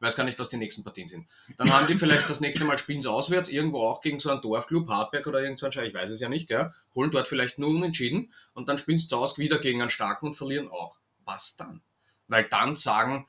[0.00, 1.28] Weiß gar nicht, was die nächsten Partien sind.
[1.58, 4.40] Dann haben die vielleicht das nächste Mal spielen sie auswärts, irgendwo auch gegen so einen
[4.40, 6.72] Dorfclub, Hartberg oder irgend so ein Scheiß, ich weiß es ja nicht, ja.
[6.94, 10.28] Holen dort vielleicht nur unentschieden und dann spielen sie zu Hause wieder gegen einen Starken
[10.28, 10.98] und verlieren auch.
[11.24, 11.82] Was dann?
[12.28, 13.26] Weil dann sagen,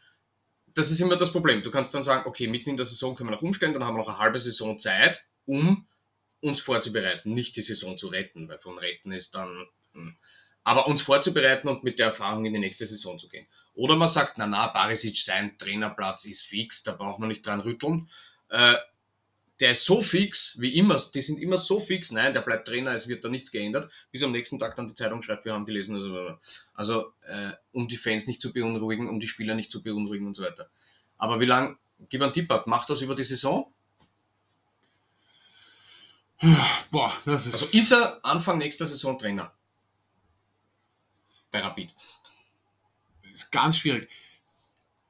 [0.73, 1.63] das ist immer das Problem.
[1.63, 3.95] Du kannst dann sagen, okay, mitten in der Saison können wir noch umstellen, dann haben
[3.95, 5.87] wir noch eine halbe Saison Zeit, um
[6.41, 10.17] uns vorzubereiten, nicht die Saison zu retten, weil von retten ist dann, hm.
[10.63, 13.47] aber uns vorzubereiten und mit der Erfahrung in die nächste Saison zu gehen.
[13.75, 17.61] Oder man sagt, na na, Barisic, sein Trainerplatz ist fix, da braucht man nicht dran
[17.61, 18.07] rütteln.
[18.49, 18.75] Äh,
[19.59, 22.91] der ist so fix, wie immer, die sind immer so fix, nein, der bleibt Trainer,
[22.91, 25.65] es wird da nichts geändert, bis am nächsten Tag dann die Zeitung schreibt, wir haben
[25.65, 26.37] gelesen, also,
[26.73, 30.35] also äh, um die Fans nicht zu beunruhigen, um die Spieler nicht zu beunruhigen und
[30.35, 30.69] so weiter.
[31.17, 31.77] Aber wie lange,
[32.09, 33.71] gib einen Tipp ab, macht das über die Saison?
[36.91, 37.53] boah, das ist.
[37.53, 39.53] Also ist er Anfang nächster Saison Trainer?
[41.51, 41.93] Bei Rapid.
[43.33, 44.09] Ist ganz schwierig.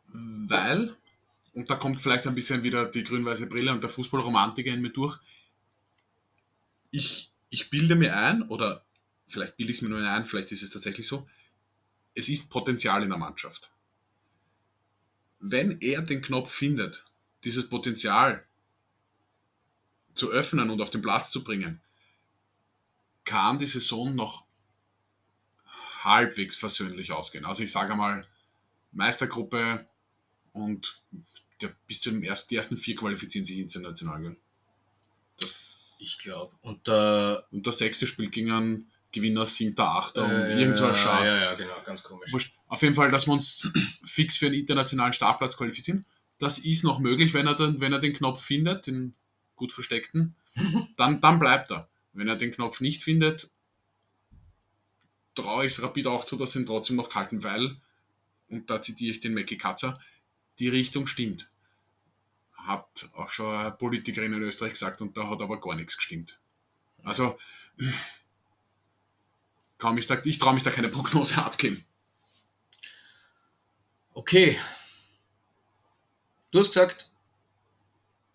[0.08, 0.96] Weil,
[1.54, 4.92] und da kommt vielleicht ein bisschen wieder die grün-weiße Brille und der Fußballromantiker in mir
[4.92, 5.20] durch,
[6.92, 8.86] ich, ich bilde mir ein, oder
[9.28, 11.28] vielleicht bilde ich es mir nur ein, vielleicht ist es tatsächlich so,
[12.14, 13.72] es ist Potenzial in der Mannschaft.
[15.40, 17.06] Wenn er den Knopf findet,
[17.44, 18.46] dieses Potenzial
[20.14, 21.82] zu öffnen und auf den Platz zu bringen,
[23.26, 24.43] kann die Saison noch
[26.04, 27.46] halbwegs versöhnlich ausgehen.
[27.46, 28.28] Also ich sage mal,
[28.92, 29.88] Meistergruppe
[30.52, 31.02] und
[31.62, 34.36] der, bis zu den ersten, die ersten vier qualifizieren sich international.
[35.39, 36.56] Das, Ich glaube.
[36.62, 40.86] Und äh, und der sechste spielt gegen einen Gewinner, siebter, achter äh, und irgend so
[40.86, 41.30] ein Schatz.
[41.30, 42.54] Ja, ja, genau, ganz komisch.
[42.68, 43.70] Auf jeden Fall, dass wir uns
[44.04, 46.06] fix für einen internationalen Startplatz qualifizieren.
[46.39, 49.13] Das ist noch möglich, wenn er, dann, wenn er den Knopf findet, den
[49.56, 50.36] gut versteckten,
[50.98, 51.88] dann, dann bleibt er.
[52.12, 53.50] Wenn er den Knopf nicht findet,
[55.36, 57.78] traue ich es Rapid auch zu, dass sie ihn trotzdem noch halten, weil,
[58.50, 60.00] und da zitiere ich den Mackie Katzer,
[60.60, 61.50] die Richtung stimmt.
[62.54, 66.39] Hat auch schon eine Politikerin in Österreich gesagt und da hat aber gar nichts gestimmt.
[67.04, 67.38] Also,
[69.78, 71.84] kaum ich, da, ich traue mich da keine Prognose abgeben.
[74.13, 74.60] Okay.
[76.52, 77.12] Du hast gesagt,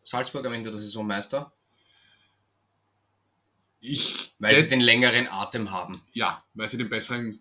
[0.02, 1.52] Salzburg am Ende der Saison Meister,
[3.80, 6.02] Ich, weil sie den längeren Atem haben.
[6.12, 7.40] ja, weil sie den besseren,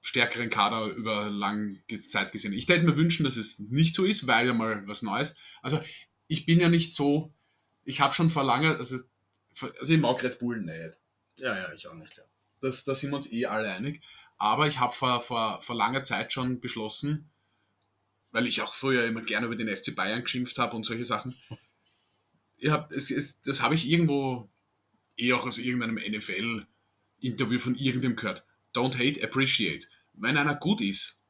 [0.00, 2.58] stärkeren Kader über lange Zeit gesehen haben.
[2.58, 5.34] Ich hätte mir wünschen, dass es nicht so ist, weil ja mal was Neues.
[5.62, 5.80] Also
[6.28, 7.32] ich bin ja nicht so,
[7.84, 8.98] ich habe schon vor langer, also,
[9.78, 10.98] also ich mag Red Bull nicht.
[11.36, 12.16] Ja, ja, ich auch nicht.
[12.16, 12.22] Ja.
[12.60, 14.02] Das, da sind wir uns eh alle einig.
[14.36, 17.28] Aber ich habe vor, vor, vor langer Zeit schon beschlossen,
[18.30, 21.36] weil ich auch früher immer gerne über den FC Bayern geschimpft habe und solche Sachen.
[22.62, 24.50] Ich hab, es, es, das habe ich irgendwo
[25.16, 28.44] eh auch aus irgendeinem NFL-Interview von irgendwem gehört.
[28.74, 29.86] Don't hate, appreciate.
[30.14, 31.20] Wenn einer gut ist,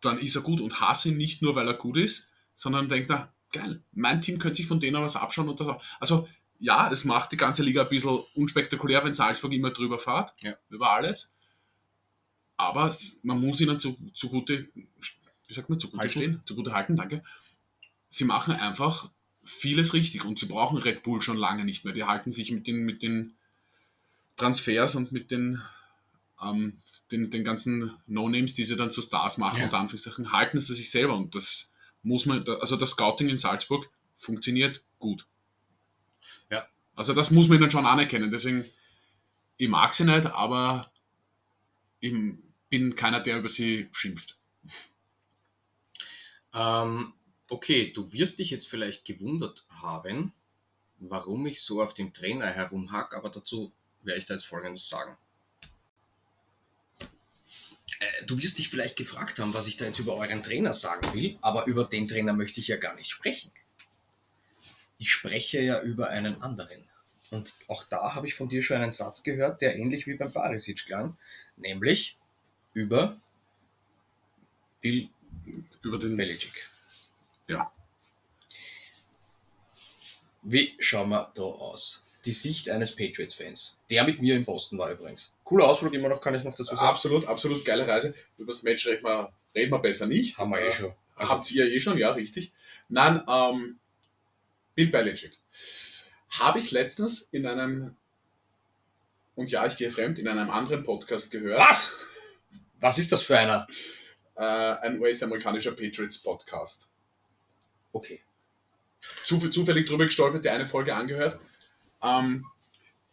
[0.00, 3.10] dann ist er gut und hasse ihn nicht nur, weil er gut ist, sondern denkt
[3.10, 5.48] er, geil, mein Team könnte sich von denen was abschauen.
[5.48, 9.70] Und das, also ja, es macht die ganze Liga ein bisschen unspektakulär, wenn Salzburg immer
[9.70, 10.56] drüber fährt, Ja.
[10.68, 11.34] über alles.
[12.56, 16.12] Aber man muss ihnen zu, zugute, wie sagt man, zugute Halten.
[16.12, 17.22] stehen, zugute halten, danke.
[18.08, 19.10] Sie machen einfach
[19.44, 21.94] vieles richtig und sie brauchen Red Bull schon lange nicht mehr.
[21.94, 23.34] Die halten sich mit den, mit den
[24.36, 25.60] Transfers und mit den,
[26.42, 26.78] ähm,
[27.10, 29.66] den, den ganzen No-Names, die sie dann zu Stars machen, Ja.
[29.66, 31.72] und Anführungszeichen, halten sie sich selber und das
[32.02, 35.26] muss man, also das Scouting in Salzburg funktioniert gut.
[36.50, 36.66] Ja.
[36.94, 38.30] Also das muss man ihnen schon anerkennen.
[38.30, 38.64] Deswegen,
[39.56, 40.90] ich mag sie nicht, aber
[42.00, 42.14] ich
[42.70, 44.38] bin keiner, der über sie schimpft.
[46.54, 47.12] Ähm,
[47.50, 50.32] okay, du wirst dich jetzt vielleicht gewundert haben,
[50.98, 55.16] warum ich so auf dem Trainer herumhack, aber dazu werde ich da jetzt Folgendes sagen.
[58.00, 61.12] Äh, Du wirst dich vielleicht gefragt haben, was ich da jetzt über euren Trainer sagen
[61.14, 63.50] will, aber über den Trainer möchte ich ja gar nicht sprechen.
[64.98, 66.84] Ich spreche ja über einen anderen.
[67.30, 70.32] Und auch da habe ich von dir schon einen Satz gehört, der ähnlich wie beim
[70.32, 71.16] Barisic klang,
[71.56, 72.18] nämlich
[72.74, 73.16] über
[74.80, 75.08] Bill
[75.82, 76.69] Über den Belichick.
[77.50, 77.72] Ja.
[80.42, 82.02] Wie schauen wir da aus?
[82.24, 83.76] Die Sicht eines Patriots-Fans.
[83.88, 85.32] Der mit mir in Boston war übrigens.
[85.44, 86.88] Cooler Ausflug immer noch, kann ich noch dazu sagen.
[86.88, 88.14] Absolut, absolut geile Reise.
[88.38, 90.38] Über das Match reden wir, reden wir besser nicht.
[90.38, 90.92] Haben wir eh schon.
[91.16, 92.52] Also, Habt ihr eh schon, ja, richtig.
[92.88, 93.78] Nein, ähm,
[94.74, 95.38] Bill Belichick.
[96.30, 97.96] Habe ich letztens in einem,
[99.34, 101.58] und ja, ich gehe fremd, in einem anderen Podcast gehört.
[101.58, 101.94] was?
[102.78, 103.66] Was ist das für einer?
[104.36, 106.88] Äh, ein US-amerikanischer Patriots-Podcast.
[107.92, 108.20] Okay.
[109.24, 111.40] Zuf zufällig drüber gestolpert, die eine Folge angehört.
[112.02, 112.46] Ähm,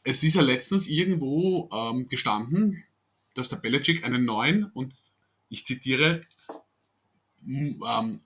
[0.03, 2.83] es ist ja letztens irgendwo ähm, gestanden,
[3.33, 4.93] dass der Belichick einen neuen, und
[5.49, 6.21] ich zitiere,
[7.45, 8.21] ähm,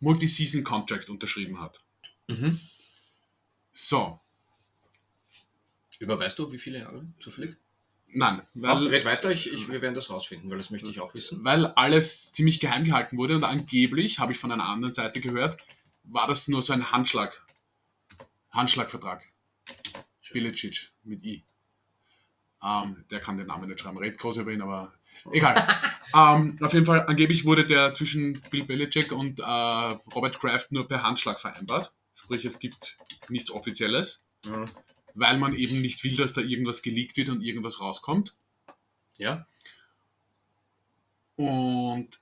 [0.00, 1.80] Multi-Season-Contract unterschrieben hat.
[2.28, 2.58] Mhm.
[3.72, 4.20] So,
[6.02, 7.56] Überweißt du, wie viele Jahre zufällig?
[8.14, 11.14] nein, weil, red weiter, ich, ich, wir werden das rausfinden, weil das möchte ich auch
[11.14, 11.44] wissen.
[11.44, 15.58] weil alles ziemlich geheim gehalten wurde und angeblich, habe ich von einer anderen Seite gehört,
[16.04, 17.44] war das nur so ein Handschlag.
[18.50, 19.24] Handschlagvertrag.
[20.32, 21.44] Bilicic mit I.
[22.62, 24.94] Ähm, der kann den Namen nicht schreiben, red groß über ihn, aber
[25.30, 25.54] egal.
[26.14, 30.88] ähm, auf jeden Fall, angeblich wurde der zwischen Bill Belichick und äh, Robert Kraft nur
[30.88, 31.92] per Handschlag vereinbart.
[32.14, 32.96] Sprich, es gibt
[33.28, 34.68] nichts Offizielles, Mhm.
[35.14, 38.34] weil man eben nicht will, dass da irgendwas geleakt wird und irgendwas rauskommt.
[39.18, 39.46] Ja?
[41.36, 42.20] Und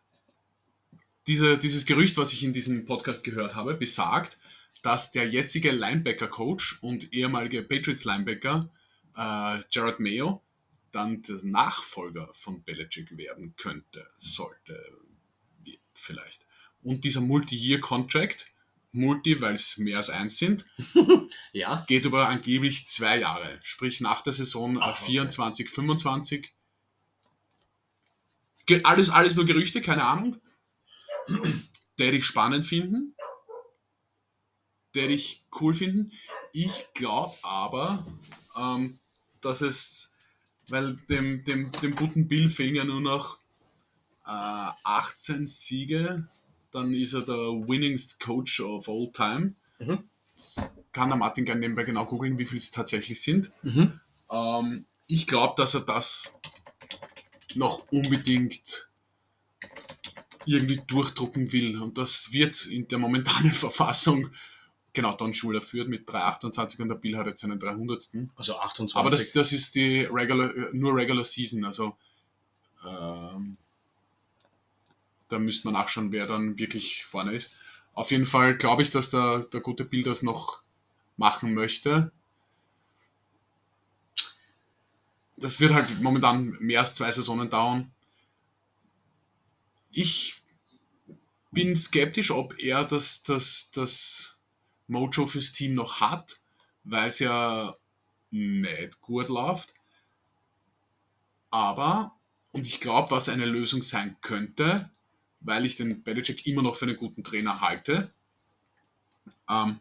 [1.30, 4.36] diese, dieses Gerücht, was ich in diesem Podcast gehört habe, besagt,
[4.82, 8.68] dass der jetzige Linebacker-Coach und ehemalige Patriots-Linebacker
[9.16, 10.42] äh, Jared Mayo
[10.90, 14.74] dann der Nachfolger von Belichick werden könnte, sollte,
[15.62, 16.46] wird vielleicht.
[16.82, 18.46] Und dieser Multi-Year-Contract,
[18.90, 20.64] Multi, weil es mehr als eins sind,
[21.52, 21.84] Ja?
[21.86, 23.60] geht über angeblich zwei Jahre.
[23.62, 25.12] Sprich nach der Saison äh, Ach, okay.
[25.12, 26.52] 24, 25.
[28.66, 30.40] Ge- Alles, alles nur Gerüchte, keine Ahnung.
[31.98, 33.14] Der ich spannend finden.
[34.94, 36.12] Der ich cool finden.
[36.52, 38.06] Ich glaube aber,
[38.56, 38.98] ähm,
[39.40, 40.14] dass es,
[40.68, 43.38] weil dem, dem, dem guten Bill fehlen ja nur noch
[44.26, 46.28] äh, 18 Siege,
[46.70, 49.54] dann ist er der winningst Coach of all time.
[49.78, 50.04] Mhm.
[50.92, 53.52] Kann der Martin gerne nebenbei genau googeln, wie viel es tatsächlich sind.
[53.62, 54.00] Mhm.
[54.30, 56.38] Ähm, ich glaube, dass er das
[57.54, 58.89] noch unbedingt
[60.46, 61.80] irgendwie durchdrucken will.
[61.80, 64.30] Und das wird in der momentanen Verfassung,
[64.92, 68.10] genau, Don Schuler führt mit 328 und der Bill hat jetzt seinen 300.
[68.36, 68.96] Also 28.
[68.96, 71.64] Aber das, das ist die regular, äh, nur Regular Season.
[71.64, 71.96] Also
[72.86, 73.56] Ähm,
[75.28, 77.54] da müsste man nachschauen, wer dann wirklich vorne ist.
[77.94, 80.62] Auf jeden Fall glaube ich, dass der, der gute Bill das noch
[81.16, 82.12] machen möchte.
[85.36, 87.90] Das wird halt momentan mehr als zwei Saisonen dauern.
[89.90, 90.42] Ich
[91.50, 94.38] bin skeptisch, ob er das, das, das
[94.86, 96.40] Mojo fürs Team noch hat,
[96.84, 97.74] weil es ja
[98.30, 99.74] nicht gut läuft.
[101.50, 102.16] Aber,
[102.52, 104.90] und ich glaube, was eine Lösung sein könnte,
[105.40, 108.12] weil ich den Belichick immer noch für einen guten Trainer halte,
[109.48, 109.80] ähm,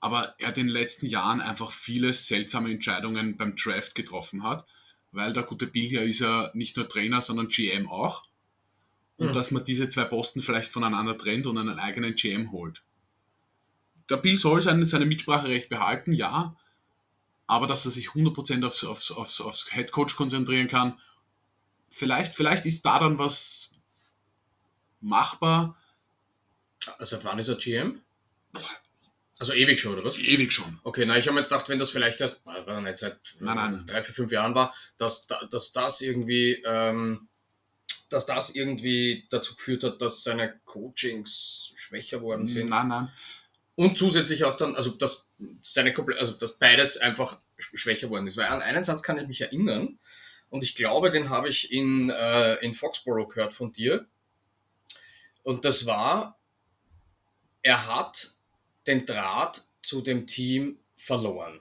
[0.00, 4.66] aber er in den letzten Jahren einfach viele seltsame Entscheidungen beim Draft getroffen hat,
[5.12, 8.24] weil der gute Bill ja ist ja nicht nur Trainer, sondern GM auch.
[9.18, 9.32] Und mhm.
[9.32, 12.82] dass man diese zwei Posten vielleicht voneinander trennt und einen eigenen GM holt.
[14.08, 16.56] Der Bill soll seine, seine Mitspracherecht behalten, ja,
[17.46, 20.98] aber dass er sich 100% aufs, aufs, aufs, aufs Headcoach konzentrieren kann,
[21.90, 23.70] vielleicht, vielleicht ist da dann was
[25.00, 25.76] machbar.
[26.98, 28.00] Seit wann ist er GM?
[29.38, 30.18] Also ewig schon, oder was?
[30.18, 30.78] Ewig schon.
[30.84, 33.56] Okay, na, ich habe mir jetzt gedacht, wenn das vielleicht erst, weil nicht seit nein,
[33.56, 33.86] nein.
[33.86, 37.28] drei, vier, fünf Jahren war, dass, dass das irgendwie, ähm,
[38.12, 42.70] dass das irgendwie dazu geführt hat, dass seine Coachings schwächer worden sind.
[42.70, 43.08] Nein, nein.
[43.74, 45.30] Und zusätzlich auch dann, also dass
[45.62, 48.36] seine also dass beides einfach schwächer worden ist.
[48.36, 49.98] Weil an einen Satz kann ich mich erinnern,
[50.52, 54.06] und ich glaube, den habe ich in, äh, in Foxborough gehört von dir.
[55.42, 56.38] Und das war,
[57.62, 58.34] er hat
[58.86, 61.58] den Draht zu dem Team verloren.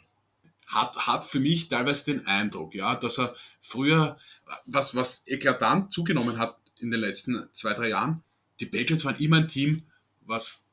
[0.71, 4.17] Hat, hat für mich teilweise den Eindruck, ja, dass er früher,
[4.65, 8.23] was, was eklatant zugenommen hat in den letzten zwei, drei Jahren,
[8.59, 9.83] die Patriots waren immer ein Team,
[10.21, 10.67] was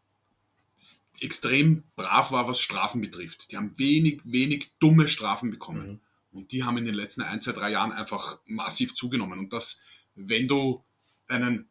[1.21, 3.51] extrem brav war, was Strafen betrifft.
[3.51, 5.89] Die haben wenig, wenig dumme Strafen bekommen.
[5.89, 6.01] Mhm.
[6.31, 9.39] Und die haben in den letzten ein, zwei, drei Jahren einfach massiv zugenommen.
[9.39, 9.81] Und das,
[10.15, 10.85] wenn du
[11.27, 11.69] einen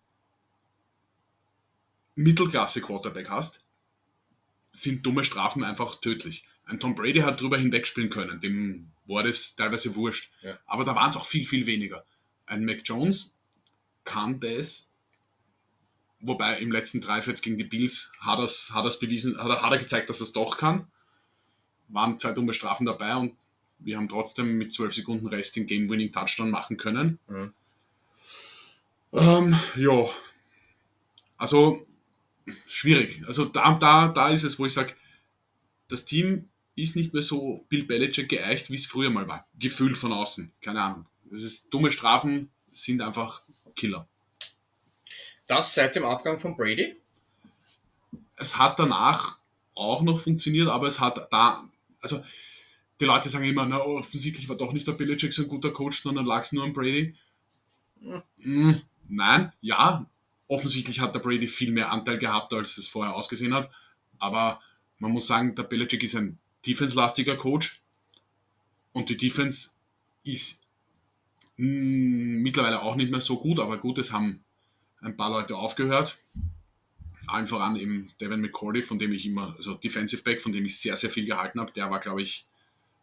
[2.15, 3.63] Mittelklasse-Quarterback hast,
[4.71, 6.45] sind dumme Strafen einfach tödlich.
[6.67, 10.31] Ein Tom Brady hat drüber hinwegspielen können, dem war das teilweise wurscht.
[10.41, 10.59] Ja.
[10.65, 12.05] Aber da waren es auch viel, viel weniger.
[12.45, 13.33] Ein Mac Jones
[14.03, 14.91] kann das,
[16.19, 19.61] wobei im letzten Drive jetzt gegen die Bills hat er hat er's bewiesen, hat er,
[19.61, 20.87] hat er gezeigt, dass er es doch kann.
[21.87, 23.37] Waren zwei dumme Strafen dabei und
[23.79, 27.19] wir haben trotzdem mit 12 Sekunden Rest den Game-Winning-Touchdown machen können.
[27.27, 27.53] Mhm.
[29.13, 30.09] Ähm, ja,
[31.37, 31.85] also
[32.67, 33.23] schwierig.
[33.27, 34.93] Also da, da, da ist es, wo ich sage,
[35.87, 39.45] das Team ist nicht mehr so Bill Belichick geeicht, wie es früher mal war.
[39.59, 40.51] Gefühlt von außen.
[40.61, 41.05] Keine Ahnung.
[41.25, 43.41] Das ist dumme Strafen sind einfach
[43.75, 44.07] Killer.
[45.47, 46.95] Das seit dem Abgang von Brady?
[48.35, 49.39] Es hat danach
[49.73, 51.67] auch noch funktioniert, aber es hat da,
[51.99, 52.23] also
[52.99, 56.01] die Leute sagen immer, na, offensichtlich war doch nicht der Belichick so ein guter Coach,
[56.01, 57.15] sondern lag es nur an Brady.
[58.37, 58.81] Mhm.
[59.07, 60.05] Nein, ja,
[60.49, 63.69] Offensichtlich hat der Brady viel mehr Anteil gehabt, als es vorher ausgesehen hat.
[64.17, 64.61] Aber
[64.97, 67.81] man muss sagen, der Belichick ist ein defense-lastiger Coach.
[68.93, 69.71] Und die Defense
[70.23, 70.63] ist
[71.57, 74.43] mh, mittlerweile auch nicht mehr so gut, aber gut, es haben
[75.01, 76.17] ein paar Leute aufgehört.
[77.27, 80.79] Allen voran eben Devin McCauley, von dem ich immer, also Defensive Back, von dem ich
[80.79, 81.73] sehr, sehr viel gehalten habe.
[81.73, 82.45] Der war, glaube ich,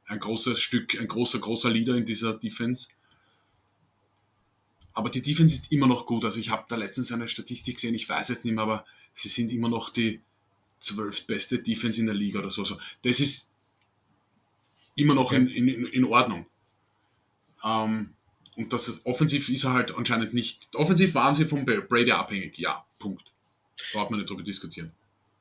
[0.07, 2.89] ein großes Stück, ein großer, großer Leader in dieser Defense.
[4.93, 6.25] Aber die Defense ist immer noch gut.
[6.25, 9.29] Also ich habe da letztens eine Statistik gesehen, ich weiß jetzt nicht mehr, aber sie
[9.29, 10.21] sind immer noch die
[10.79, 12.63] zwölftbeste Defense in der Liga oder so.
[12.63, 13.53] Also das ist
[14.97, 16.47] immer noch in, in, in Ordnung.
[17.65, 18.15] Ähm,
[18.57, 20.69] und das offensiv ist er halt anscheinend nicht.
[20.75, 22.59] Offensiv waren sie von Brady abhängig.
[22.59, 23.25] Ja, Punkt.
[23.93, 24.93] Braucht man nicht drüber diskutieren.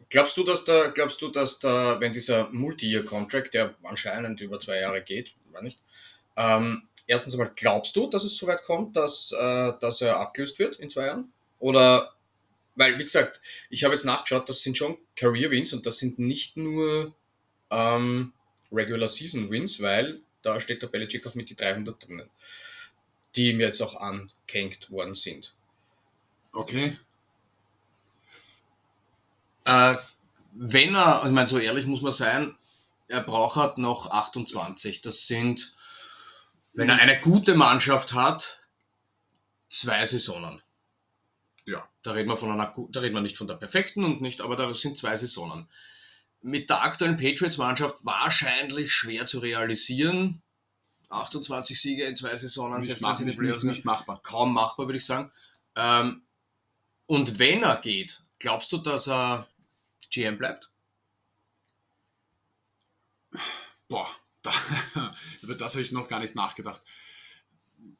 [0.09, 4.79] Glaubst du, dass da, glaubst du, dass da, wenn dieser Multi-Year-Contract, der anscheinend über zwei
[4.79, 5.79] Jahre geht, war nicht,
[6.35, 10.59] ähm, erstens einmal, glaubst du, dass es so weit kommt, dass, äh, dass er abgelöst
[10.59, 11.31] wird in zwei Jahren?
[11.59, 12.13] Oder,
[12.75, 16.19] weil, wie gesagt, ich habe jetzt nachgeschaut, das sind schon Career Wins und das sind
[16.19, 17.15] nicht nur
[17.69, 18.33] ähm,
[18.73, 22.29] Regular Season Wins, weil da steht der Belichick auch mit die 300 drinnen,
[23.35, 25.53] die ihm jetzt auch angehängt worden sind.
[26.53, 26.97] Okay.
[29.65, 29.95] Äh,
[30.53, 32.55] wenn er, ich meine, so ehrlich muss man sein,
[33.07, 35.01] er braucht halt noch 28.
[35.01, 35.73] Das sind
[36.73, 38.59] wenn er eine gute Mannschaft hat,
[39.67, 40.61] zwei Saisonen.
[41.65, 41.87] Ja.
[42.01, 44.55] Da reden wir von einer, da reden wir nicht von der perfekten und nicht, aber
[44.55, 45.69] da sind zwei Saisonen.
[46.43, 50.41] Mit der aktuellen Patriots-Mannschaft wahrscheinlich schwer zu realisieren.
[51.09, 54.21] 28 Siege in zwei Saisonen, nicht, mach, nicht, nicht, nicht, machbar.
[54.21, 55.31] Kaum machbar, würde ich sagen.
[55.75, 56.23] Ähm,
[57.05, 59.47] und wenn er geht, glaubst du, dass er
[60.11, 60.69] GM bleibt?
[63.87, 64.09] Boah,
[64.41, 64.51] da,
[65.41, 66.81] über das habe ich noch gar nicht nachgedacht.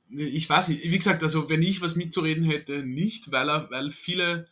[0.10, 3.92] ich weiß nicht, wie gesagt, also wenn ich was mitzureden hätte, nicht, weil er, weil
[3.92, 4.48] viele,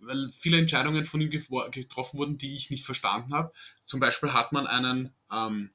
[0.00, 3.52] weil viele Entscheidungen von ihm getroffen wurden, die ich nicht verstanden habe.
[3.84, 5.70] Zum Beispiel hat man einen ähm,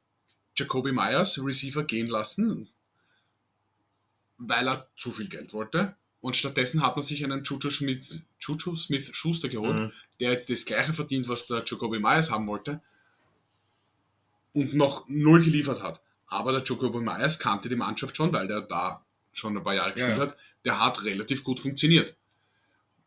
[0.56, 2.70] Jacoby Myers, Receiver, gehen lassen,
[4.38, 5.96] weil er zu viel Geld wollte.
[6.22, 9.92] Und stattdessen hat man sich einen Juju Smith, Juju Smith Schuster geholt, Mhm.
[10.22, 12.82] der jetzt das gleiche verdient, was der Jacoby Myers haben wollte.
[14.54, 16.02] Und noch null geliefert hat.
[16.28, 19.04] Aber der Jacoby Myers kannte die Mannschaft schon, weil der da
[19.34, 20.24] schon ein paar Jahre gespielt Ja.
[20.24, 20.38] hat.
[20.64, 22.16] Der hat relativ gut funktioniert.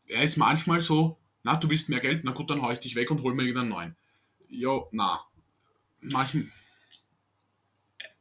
[0.08, 2.94] Er ist manchmal so, na, du willst mehr Geld, na gut, dann hau ich dich
[2.94, 3.96] weg und hol mir irgendeinen neuen.
[4.48, 5.24] Jo, na.
[6.00, 6.46] Manchmal,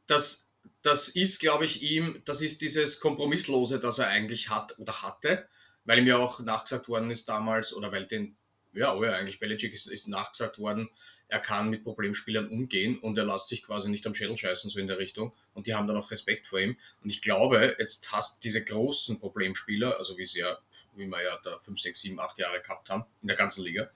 [0.06, 0.50] das,
[0.82, 5.48] das ist, glaube ich, ihm, das ist dieses Kompromisslose, das er eigentlich hat oder hatte,
[5.84, 8.36] weil ihm ja auch nachgesagt worden ist damals, oder weil den,
[8.72, 10.88] ja, oh ja, eigentlich Belichick ist, ist nachgesagt worden,
[11.28, 14.78] er kann mit Problemspielern umgehen und er lässt sich quasi nicht am Schädel scheißen, so
[14.78, 15.34] in der Richtung.
[15.54, 16.76] Und die haben dann auch Respekt vor ihm.
[17.02, 20.56] Und ich glaube, jetzt hast diese großen Problemspieler, also wie ja,
[20.96, 23.88] wie wir ja da 5, 6, 7, 8 Jahre gehabt haben, in der ganzen Liga,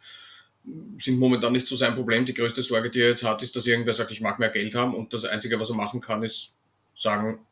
[0.98, 2.24] sind momentan nicht so sein Problem.
[2.26, 4.74] Die größte Sorge, die er jetzt hat, ist, dass irgendwer sagt, ich mag mehr Geld
[4.74, 6.52] haben und das Einzige, was er machen kann, ist
[6.94, 7.46] sagen,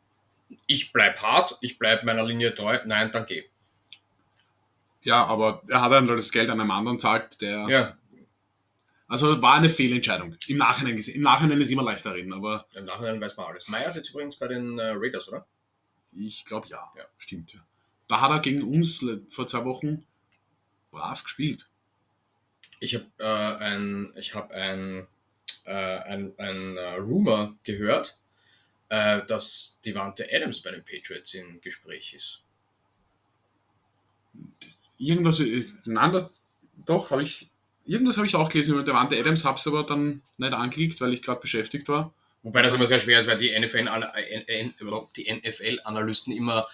[0.66, 3.44] ich bleib hart, ich bleib meiner Linie treu, nein, dann geh.
[5.03, 7.66] ja, aber er hat dann das Geld an einem anderen zahlt, der.
[7.68, 7.99] Ja,
[9.07, 10.36] Also war eine Fehlentscheidung.
[10.46, 10.99] Im Nachhinein.
[10.99, 13.68] Im Nachhinein ist immer leichter reden, aber im Nachhinein weiß man alles.
[13.68, 15.46] Meyers jetzt übrigens bei den äh, Raiders, oder?
[16.12, 16.90] ich glaube ja.
[16.96, 17.05] Ja.
[17.16, 17.61] Stimmt, ja.
[18.09, 20.04] Da hat er gegen uns vor zwei Wochen
[20.90, 21.68] brav gespielt.
[22.80, 23.24] Ich habe äh,
[23.64, 25.06] ein, ich hab ein,
[25.64, 28.18] äh, ein, ein äh, Rumor gehört,
[28.88, 32.42] äh, dass Devante Adams bei den Patriots im Gespräch ist.
[34.96, 36.42] Irgendwas, äh, nein, das,
[36.86, 37.50] doch, habe ich,
[37.84, 41.12] irgendwas habe ich auch gelesen über Devante Adams, habe es aber dann nicht angeklickt, weil
[41.12, 42.14] ich gerade beschäftigt war.
[42.42, 44.12] Wobei das immer sehr schwer ist, weil die NFL, ana-
[45.16, 46.64] die NFL-Analysten immer, äh,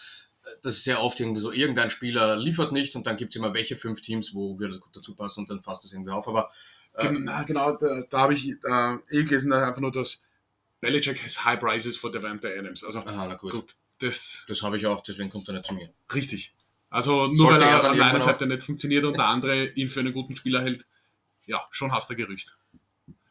[0.62, 3.54] das ist sehr oft irgendwie so, irgendein Spieler liefert nicht und dann gibt es immer
[3.54, 6.28] welche fünf Teams, wo wir gut dazu passen und dann fasst es irgendwie auf.
[6.28, 6.50] Aber
[6.94, 10.22] äh, Gen na, genau, da, da habe ich äh, eh gelesen, einfach nur, dass
[10.80, 12.84] Belichick has high prices for Devante Adams.
[12.84, 13.52] Also aha, gut.
[13.52, 15.90] gut, das Das habe ich auch, deswegen kommt er nicht zu mir.
[16.14, 16.52] richtig.
[16.90, 19.88] Also nur Sollte weil er er an einer Seite nicht funktioniert und der andere ihn
[19.88, 20.86] für einen guten Spieler hält,
[21.46, 22.56] ja, schon hast du Gerücht.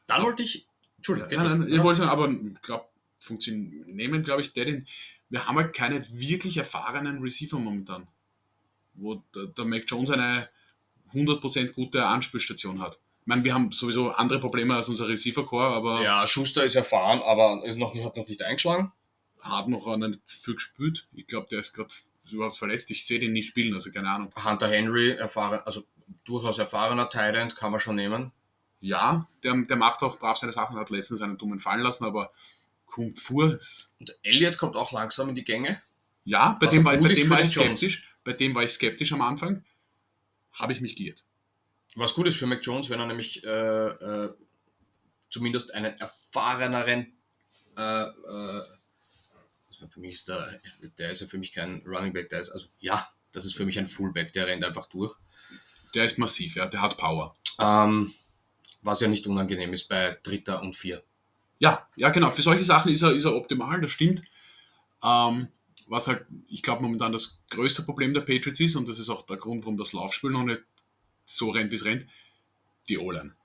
[0.05, 1.59] Dann wollte ich, Entschuldigung, Ja, schon.
[1.61, 2.86] nein, ich wollte sagen, aber
[3.20, 4.86] funktionieren, nehmen, glaube ich, der den.
[5.34, 8.08] Wir haben halt keine wirklich erfahrenen Receiver momentan.
[8.94, 10.48] Wo der, der Mac Jones eine
[11.12, 13.00] 100% gute Anspielstation hat.
[13.22, 17.20] Ich meine, wir haben sowieso andere Probleme als unser Receiver-Core, aber Ja, Schuster ist erfahren,
[17.24, 18.92] aber ist noch, nicht- hat noch nicht eingeschlagen.
[19.42, 21.08] hat noch einen viel gespielt.
[21.14, 21.90] Ich glaube, der ist gerade
[22.32, 22.92] überhaupt verletzt.
[22.92, 24.30] Ich sehe den nicht spielen, also keine Ahnung.
[24.36, 25.84] Hunter Henry, erfahren, also
[26.26, 28.32] durchaus erfahrener Thailand, kann man schon nehmen.
[28.82, 32.32] Ja, der, der macht auch brav seine Sachen, hat letztens einen dummen fallen lassen, aber
[32.94, 33.58] kommt vor.
[34.00, 35.82] Und Elliott kommt auch langsam in die Gänge.
[36.26, 37.80] Ja, bei dem, war, bei dem war ich Jones.
[37.80, 38.08] skeptisch.
[38.24, 39.66] Bei dem war ich skeptisch am Anfang.
[40.54, 41.26] Habe ich mich geirrt.
[41.96, 44.34] Was gut ist für Mac Jones, wenn er nämlich äh, äh,
[45.30, 47.18] zumindest einen erfahreneren,
[47.76, 48.62] äh, äh,
[49.89, 50.62] für mich ist der,
[50.98, 53.66] der ist ja für mich kein Running Back, der ist, also ja, das ist für
[53.66, 55.18] mich ein Fullback, der rennt einfach durch.
[55.96, 57.36] Der ist massiv, ja, der hat Power.
[57.60, 58.14] Ähm,
[58.82, 61.04] was ja nicht unangenehm ist bei Dritter und Vier.
[61.60, 62.32] Ja, ja, genau.
[62.32, 64.22] Für solche Sachen ist er, ist er optimal, das stimmt.
[65.04, 65.47] Ähm,
[65.88, 69.22] was halt, ich glaube, momentan das größte Problem der Patriots ist, und das ist auch
[69.24, 70.62] der Grund, warum das Laufspiel noch nicht
[71.26, 72.08] so rennt, wie es rennt,
[72.89, 73.36] die O-Line.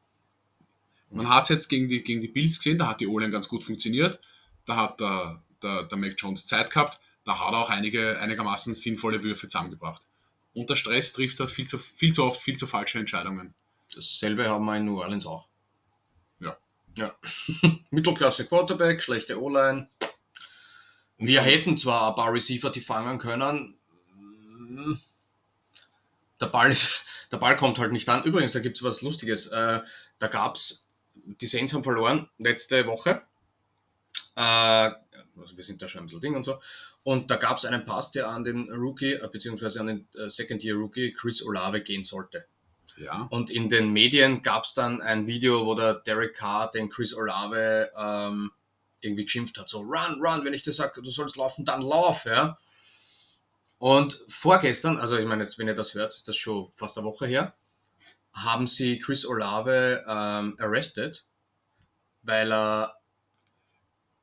[1.10, 3.48] Man hat es jetzt gegen die, gegen die Bills gesehen, da hat die O-Line ganz
[3.48, 4.20] gut funktioniert.
[4.66, 7.00] Da hat der, der, der Mac Jones Zeit gehabt.
[7.24, 10.02] Da hat er auch einige einigermaßen sinnvolle Würfe zusammengebracht.
[10.52, 13.54] Unter Stress trifft er viel zu, viel zu oft viel zu falsche Entscheidungen.
[13.94, 15.48] Dasselbe haben wir in New Orleans auch.
[16.98, 17.14] Ja.
[17.90, 19.88] Mittelklasse Quarterback, schlechte O-Line.
[21.18, 23.78] Wir hätten zwar ein paar Receiver, die fangen können.
[24.16, 24.94] mm,
[26.40, 28.24] Der Ball, ist, der Ball kommt halt nicht an.
[28.24, 29.46] Übrigens, da gibt es was Lustiges.
[29.46, 29.80] Äh,
[30.18, 33.22] da gab es, die Saints haben verloren letzte Woche.
[34.34, 36.58] Äh, also wir sind da schon ein bisschen Ding und so.
[37.04, 40.28] Und da gab es einen Pass, der an den Rookie, äh, beziehungsweise an den äh,
[40.28, 42.44] Second-Year-Rookie Chris Olave gehen sollte.
[42.96, 43.28] Ja.
[43.30, 47.14] Und in den Medien gab es dann ein Video, wo der Derek Carr den Chris
[47.14, 48.50] Olave ähm,
[49.00, 49.68] irgendwie geschimpft hat.
[49.68, 52.58] So, run, run, wenn ich dir sage, du sollst laufen, dann lauf, ja.
[53.78, 57.06] Und vorgestern, also ich meine, jetzt, wenn ihr das hört, ist das schon fast eine
[57.06, 57.54] Woche her,
[58.32, 61.24] haben sie Chris Olave ähm, arrested,
[62.22, 62.96] weil er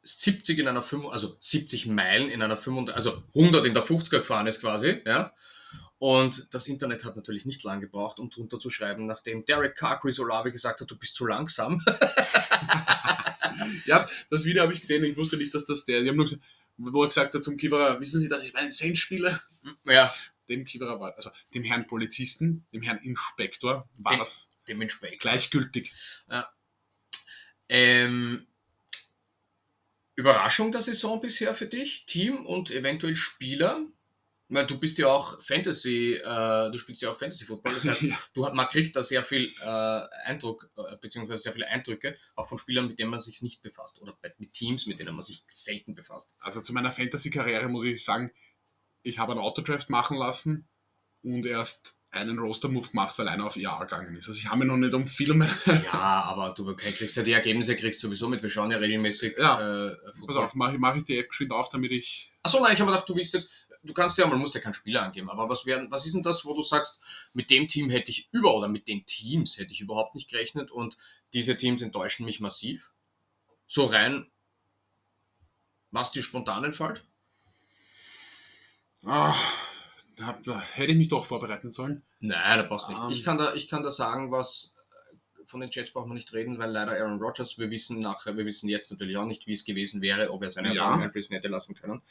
[0.01, 4.19] 70 in einer 5, also 70 Meilen in einer 35, also 100 in der 50er
[4.19, 5.33] gefahren ist quasi, ja.
[6.05, 9.99] Und das Internet hat natürlich nicht lang gebraucht, um drunter zu schreiben, nachdem Derek Carr
[9.99, 11.83] Chris Olave gesagt hat, du bist zu langsam.
[13.85, 15.03] Ja, das Video habe ich gesehen.
[15.05, 16.01] Ich wusste nicht, dass das der.
[16.01, 16.43] Die haben nur gesagt,
[16.77, 19.39] wo er gesagt hat zum Kiewerer, wissen Sie, dass ich meinen Saints spiele?
[19.85, 20.13] Ja,
[20.49, 25.21] Dem Kiewerer war, also dem Herrn Polizisten, dem Herrn Inspektor, war Den- das dementsprechend.
[25.21, 25.93] gleichgültig.
[27.69, 28.45] Ähm,
[30.15, 33.81] Überraschung der Saison bisher für dich, Team und eventuell Spieler?
[34.47, 38.01] Weil du bist ja auch Fantasy, äh, du spielst ja auch Fantasy Football, das heißt,
[38.03, 38.17] Ja.
[38.33, 42.59] du man kriegt da sehr viel äh, Eindruck, äh, beziehungsweise sehr viele Eindrücke, auch von
[42.59, 45.95] Spielern, mit denen man sich nicht befasst oder mit Teams, mit denen man sich selten
[45.95, 46.35] befasst.
[46.39, 48.31] Also zu meiner Fantasy-Karriere muss ich sagen,
[49.01, 50.67] ich habe einen Autodraft machen lassen
[51.23, 54.29] und erst einen Roster-Move gemacht, weil einer auf IR gegangen ist.
[54.29, 55.49] Also ich habe mir noch nicht um viel mehr...
[55.85, 58.41] Ja, aber du kriegst ja die Ergebnisse kriegst du sowieso mit.
[58.41, 59.87] Wir schauen ja regelmäßig Ja.
[59.89, 62.31] äh, Pass auf, mache mach ich die App geschwind auf, damit ich...
[62.41, 64.73] Achso, nein, ich habe gedacht, du willst jetzt, du kannst ja, man muss ja keinen
[64.73, 66.99] Spieler angeben, aber was wären, was ist denn das, wo du sagst,
[67.33, 70.71] mit dem Team hätte ich über oder mit den Teams hätte ich überhaupt nicht gerechnet
[70.71, 70.97] und
[71.33, 72.91] diese Teams enttäuschen mich massiv?
[73.67, 74.29] So rein,
[75.91, 77.03] was dir spontan entfällt?
[79.05, 79.35] Ah,
[80.17, 82.03] da, da hätte ich mich doch vorbereiten sollen.
[82.19, 83.01] Nein, da brauchst du nicht.
[83.01, 83.09] Ähm.
[83.11, 84.74] ich, kann da, ich kann da sagen, was
[85.47, 88.45] von den Jets brauchen wir nicht reden, weil leider Aaron Rodgers, wir wissen nachher, wir
[88.45, 90.83] wissen jetzt natürlich auch nicht, wie es gewesen wäre, ob er seine Ja.
[90.83, 92.01] Erfahrung einfließen hätte lassen können.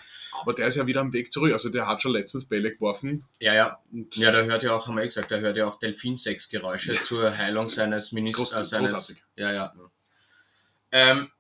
[0.40, 1.52] Aber der ist ja wieder am Weg zurück.
[1.52, 3.24] Also der hat schon letztens Bälle geworfen.
[3.40, 5.66] Ja, ja, Und Ja, der hört ja auch, haben wir eh gesagt, der hört ja
[5.66, 8.52] auch Delfinsexgeräusche zur Heilung seines groß- Ministers.
[8.52, 9.24] Äh, seines, großartig.
[9.36, 9.72] ja, ja.
[10.92, 11.30] Ähm,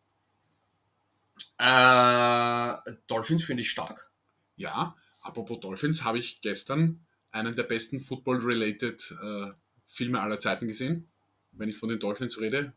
[1.58, 4.10] äh, Dolphins finde ich stark.
[4.56, 9.52] ja, apropos Dolphins, habe ich gestern einen der besten Football-related äh,
[9.86, 11.08] Filme aller Zeiten gesehen.
[11.56, 12.72] Wenn ich von den Dolphins rede.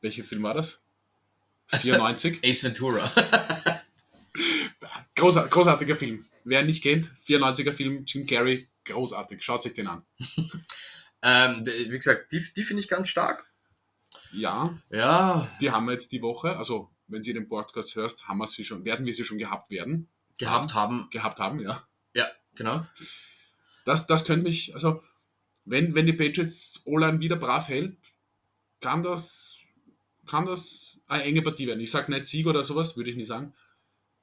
[0.00, 0.82] Welcher Film war das?
[1.68, 2.40] 94.
[2.44, 3.10] Ace Ventura.
[5.14, 6.24] Großar, großartiger Film.
[6.44, 9.42] Wer ihn nicht kennt, 94er Film, Jim Carrey, großartig.
[9.44, 10.02] Schaut sich den an.
[11.22, 13.46] ähm, wie gesagt, die, die finde ich ganz stark.
[14.32, 18.38] Ja, Ja, die haben wir jetzt die Woche, also wenn Sie den Podcast hörst, haben
[18.38, 20.08] wir sie schon, werden wir sie schon gehabt werden.
[20.38, 21.08] gehabt haben.
[21.10, 21.86] Gehabt haben, ja.
[22.14, 22.86] Ja, genau.
[23.84, 25.02] Das, das könnte mich, also
[25.64, 27.96] wenn, wenn die Patriots O-Line wieder brav hält,
[28.80, 29.58] kann das,
[30.26, 31.80] kann das eine enge Partie werden.
[31.80, 33.54] Ich sage nicht Sieg oder sowas, würde ich nicht sagen.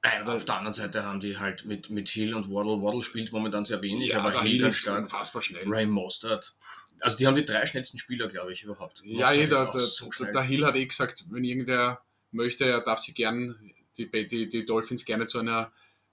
[0.02, 2.82] Äh, aber auf der anderen Seite haben die halt mit, mit Hill und Waddle.
[2.82, 5.02] Waddle spielt momentan sehr wenig, ja, aber Hill ist stark.
[5.02, 5.64] unfassbar schnell.
[5.66, 6.54] Ray Mostert.
[7.00, 9.02] Also die haben die drei schnellsten Spieler, glaube ich, überhaupt.
[9.04, 12.02] Ja, Mostert jeder, ist auch der, so der, der Hill hat eh gesagt, wenn irgendwer
[12.30, 15.70] möchte, er darf sie gern, die, die, die Dolphins gerne zu einer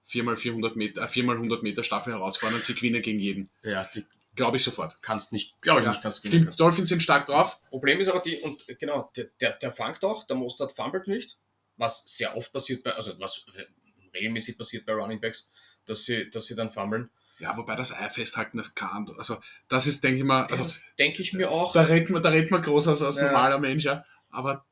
[0.09, 3.49] 4x400 Meter, äh, 4x100 Meter Staffel herausfordern und sie gewinnen gegen jeden.
[3.63, 4.05] Ja, die
[4.37, 5.01] Glaube ich sofort.
[5.01, 6.25] kannst nicht, glaube ich Ja, nicht, kannst.
[6.25, 7.59] Stimmt, Dolphins sind stark drauf.
[7.69, 11.37] Problem ist aber die, und genau, der, der, der fangt auch, der Mostert fummelt nicht,
[11.75, 13.67] was sehr oft passiert bei, also was re
[14.13, 15.49] regelmäßig passiert bei Running Backs,
[15.85, 17.09] dass sie, dass sie dann fummeln.
[17.39, 19.07] Ja, wobei das Ei festhalten, das kann.
[19.19, 20.65] Also, das ist, denke ich mal, also,
[20.97, 21.71] Denke ich mir auch.
[21.73, 23.25] da redet man, da redet man groß als, als Ja.
[23.25, 24.03] normaler Mensch, ja.
[24.31, 24.65] Aber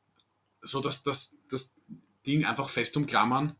[0.63, 1.75] so, dass das, das
[2.25, 3.55] Ding einfach fest umklammern,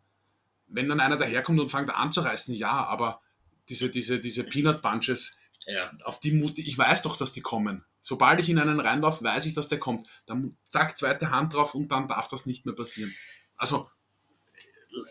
[0.68, 3.22] wenn dann einer daherkommt und fängt an zu reißen, ja, aber
[3.70, 7.84] diese, diese, diese Peanut Bunches, Ja, auf die Mut, ich weiß doch, dass die kommen.
[8.01, 10.08] Sobald ich in einen reinlaufe, weiß ich, dass der kommt.
[10.28, 13.14] Dann zack, zweite Hand drauf und dann darf das nicht mehr passieren.
[13.58, 13.89] Also,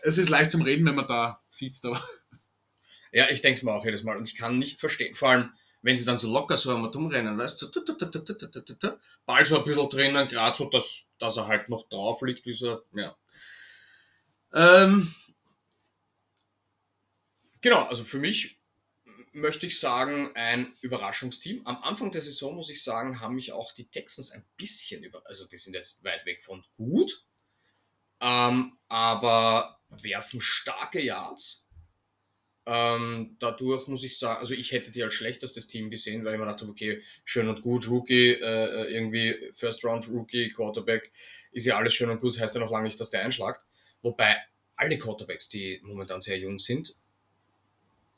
[0.03, 2.01] es ist leicht zum Reden, wenn man da sitzt, aber
[3.11, 5.53] ja ich denke es mir auch jedes Mal und ich kann nicht verstehen, vor allem,
[5.81, 9.89] wenn sie dann so locker so einmal rumrennen, weißt du, so, Ball so ein bisschen
[9.89, 13.15] drinnen, gerade so, dass, dass er halt noch drauf liegt, wie so, ja.
[14.53, 15.13] Ähm,
[17.61, 18.57] genau, also für mich
[19.35, 21.61] möchte ich sagen, ein Überraschungsteam.
[21.65, 25.21] Am Anfang der Saison, muss ich sagen, haben mich auch die Texans ein bisschen über,
[25.25, 27.25] also die sind jetzt weit weg von gut,
[28.21, 31.65] ähm, aber werfen starke Yards.
[32.65, 36.39] Ähm, dadurch muss ich sagen, also ich hätte die als schlechtestes Team gesehen, weil ich
[36.39, 41.11] mir dachte, okay, schön und gut, Rookie, äh, irgendwie First Round Rookie, Quarterback,
[41.51, 43.61] ist ja alles schön und gut, das heißt ja noch lange nicht, dass der einschlagt.
[44.01, 44.37] Wobei
[44.77, 46.95] alle Quarterbacks, die momentan sehr jung sind,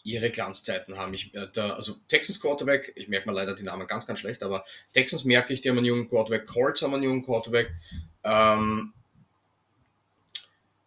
[0.08, 1.14] ihre Glanzzeiten haben.
[1.14, 4.41] Ich, äh, der, also Texans Quarterback, ich merke mal leider die Namen ganz, ganz schlecht,
[4.41, 7.72] aber Texans merke ich, die haben einen jungen Quarterback, Colts haben einen jungen Quarterback.
[8.24, 8.93] Ähm,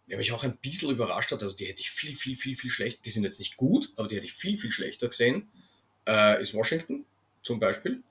[0.09, 2.71] der mich auch ein bisschen überrascht hat, also die hätte ich viel, viel, viel, viel
[2.71, 5.49] schlecht, die sind jetzt nicht gut, aber die hätte ich viel, viel schlechter gesehen,
[6.09, 7.05] äh, ist Washington
[7.43, 8.03] zum Beispiel.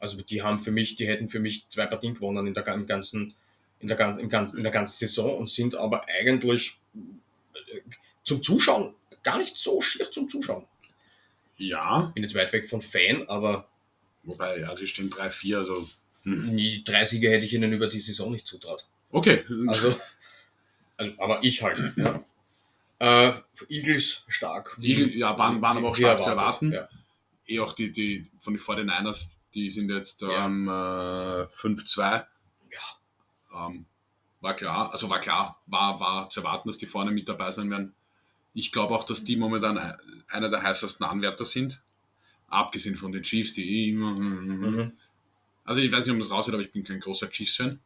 [0.00, 3.34] Also die haben für mich, die hätten für mich zwei Partien gewonnen in der, ganzen,
[3.78, 7.80] in der, im ganzen, in der ganzen Saison und sind aber eigentlich äh,
[8.24, 8.94] zum Zuschauen
[9.24, 10.66] gar nicht so schier zum Zuschauen.
[11.56, 12.12] ja.
[12.14, 13.68] Bin jetzt weit weg von Fan, aber
[14.22, 15.86] Wobei, ja, die stehen 3-4, also.
[16.22, 16.56] hm.
[16.56, 18.86] die drei Siege hätte ich ihnen über die Saison nicht zutraut.
[19.10, 19.44] Okay.
[19.66, 19.94] Also,
[20.96, 21.78] also aber ich halt.
[21.96, 22.24] Ja.
[23.00, 23.32] Äh,
[23.68, 24.78] Eagles stark.
[24.80, 26.72] Eagle- ja, waren- waren aber auch stark zu erwartet, erwarten.
[26.72, 26.88] Ja.
[27.46, 30.46] eh auch die, die von den 49ers, die sind jetzt Ja.
[30.46, 32.24] ähm, äh, 5-2.
[32.72, 33.66] Ja.
[33.66, 33.84] Ähm,
[34.40, 37.68] war klar, also war klar, war, war zu erwarten, dass die vorne mit dabei sein
[37.70, 37.94] werden.
[38.54, 41.82] Ich glaube auch, dass die momentan e- einer der heißesten Anwärter sind.
[42.48, 44.14] Abgesehen von den Chiefs, die immer.
[44.14, 44.92] Mhm.
[45.64, 47.80] Also ich weiß nicht, ob das raus wird, aber ich bin kein großer Chiefs-Fan.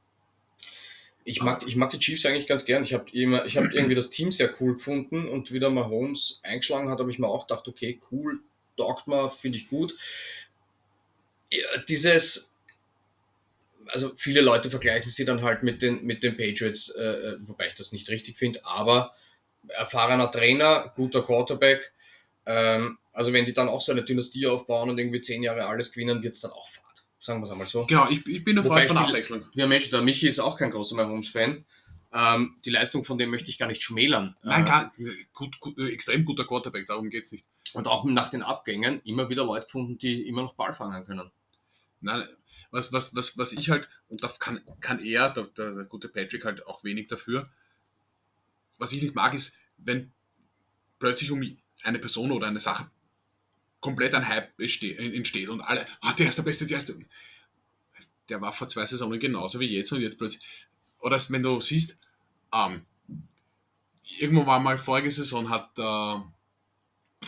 [1.25, 2.83] Ich mag, ich mag die Chiefs eigentlich ganz gern.
[2.83, 6.41] Ich habe immer, ich habe irgendwie das Team sehr cool gefunden und wieder mal Holmes
[6.43, 8.41] eingeschlagen hat, habe ich mir auch gedacht, okay, cool,
[8.77, 9.95] taugt mir, finde ich gut.
[11.51, 12.53] Ja, dieses,
[13.87, 17.75] also viele Leute vergleichen sie dann halt mit den, mit den Patriots, äh, wobei ich
[17.75, 19.13] das nicht richtig finde, aber
[19.71, 21.93] erfahrener Trainer, guter Quarterback.
[22.47, 25.93] Ähm, also wenn die dann auch so eine Dynastie aufbauen und irgendwie zehn Jahre alles
[25.93, 27.05] gewinnen, wird es dann auch Fahrt.
[27.21, 27.85] Sagen wir es einmal so.
[27.87, 29.43] Genau, ich, ich bin ein Wobei Freund von Abwechslung.
[29.55, 31.65] Ja, Mensch, der Michi ist auch kein großer Mahomes-Fan.
[32.13, 34.35] Ähm, die Leistung von dem möchte ich gar nicht schmälern.
[34.43, 34.93] Nein, Äh, gar,
[35.35, 37.45] gut, gut, äh, extrem guter Quarterback, darum geht's nicht.
[37.75, 41.31] Und auch nach den Abgängen immer wieder Leute gefunden, die immer noch Ball fangen können.
[42.01, 42.27] Nein,
[42.71, 46.09] was, was, was, was ich halt, und da kann, kann er, der, der, der gute
[46.09, 47.51] Patrick, halt auch wenig dafür.
[48.79, 50.13] Was ich nicht mag, ist, wenn
[50.99, 51.43] plötzlich um
[51.83, 52.91] eine Person oder eine Sache
[53.81, 56.97] komplett ein Hype entsteht und alle, ah, der ist der Beste, der ist der.
[58.29, 60.45] Der war vor zwei Saisonen genauso wie jetzt und jetzt plötzlich.
[60.99, 61.99] Oder wenn du siehst,
[62.53, 62.85] ähm,
[64.19, 67.23] irgendwo war mal vorige Saison hat äh,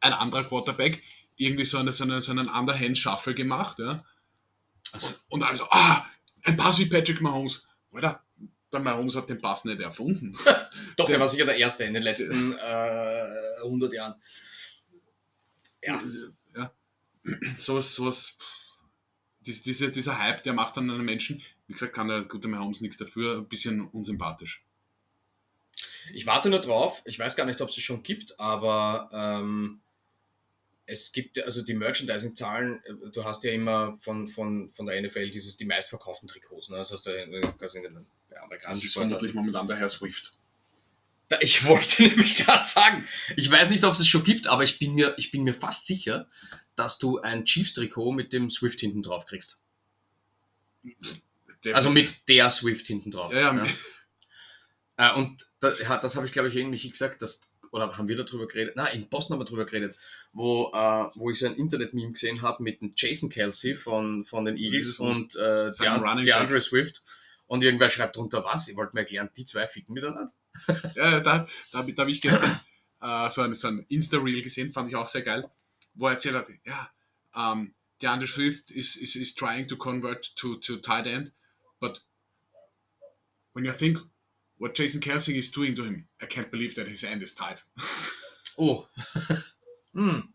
[0.00, 1.02] ein anderer Quarterback
[1.36, 4.04] irgendwie so, eine, so, eine, so einen Underhand-Shuffle gemacht, ja.
[4.92, 6.04] Also, Und alle so, ah,
[6.42, 7.68] ein Pass wie Patrick Mahomes.
[7.92, 8.22] Alter,
[8.72, 10.32] der Mahomes hat den Pass nicht erfunden.
[10.96, 14.14] doch, der Der- war sicher der Erste in den letzten äh, 100 Jahren.
[15.82, 16.02] Ja.
[16.54, 16.72] ja.
[17.58, 18.38] Sowas, sowas,
[19.40, 22.80] dies, diese, dieser Hype, der macht dann einen Menschen, wie gesagt, kann der gute Mahomes
[22.80, 24.64] nichts dafür, ein bisschen unsympathisch.
[26.12, 27.02] Ich warte nur drauf.
[27.04, 29.80] Ich weiß gar nicht, ob es es schon gibt, aber ähm,
[30.86, 35.30] es gibt, also die Merchandising-Zahlen, äh, du hast ja immer von, von, von der NFL
[35.30, 36.70] dieses, die meistverkauften Trikots.
[36.70, 36.76] Ne?
[36.76, 38.06] Das hast du in, quasi in den
[38.48, 40.32] bei Das amerikanischen ist vermutlich momentan der Herr Swift.
[41.40, 43.04] Ich wollte nämlich gerade sagen,
[43.36, 45.54] ich weiß nicht, ob es es schon gibt, aber ich bin mir, ich bin mir
[45.54, 46.28] fast sicher,
[46.76, 49.58] dass du ein Chiefs-Trikot mit dem Swift hinten drauf kriegst.
[51.64, 53.32] Der- Also mit der Swift hinten drauf.
[53.32, 53.66] Ja, ja.
[54.98, 57.40] Äh, und da, ja, das habe ich, glaube ich, irgendwie gesagt, dass,
[57.72, 58.76] oder haben wir darüber geredet?
[58.76, 59.96] Nein, in Boston haben wir darüber geredet,
[60.32, 64.56] wo, äh, wo ich so ein Internet-Meme gesehen habe mit Jason Kelsey von, von den
[64.56, 66.42] Eagles und äh, Sein der, Running der Back.
[66.42, 67.02] Andre Swift.
[67.46, 68.68] Und irgendwer schreibt drunter was?
[68.68, 70.32] Ich wollte mir erklären, die zwei ficken miteinander.
[70.94, 72.60] Ja, da, da, da habe ich gestern
[73.00, 75.48] äh, so ein, so ein Insta-Reel gesehen, fand ich auch sehr geil,
[75.94, 76.90] wo er erzählt hat, ja,
[77.34, 81.32] um, DeAndre Swift is, is, is trying to convert to, to tight end,
[81.80, 82.02] but
[83.52, 83.98] when you think
[84.58, 87.62] what Jason Kelsey is doing to him, I can't believe that his end is tight.
[88.58, 88.86] Oh.
[89.94, 90.32] hm.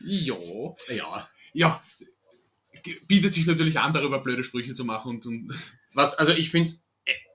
[0.00, 0.76] jo.
[0.88, 1.28] Ja.
[1.52, 1.82] Ja,
[3.08, 5.52] bietet sich natürlich an, darüber blöde Sprüche zu machen und, und
[5.92, 6.70] Was, also ich finde,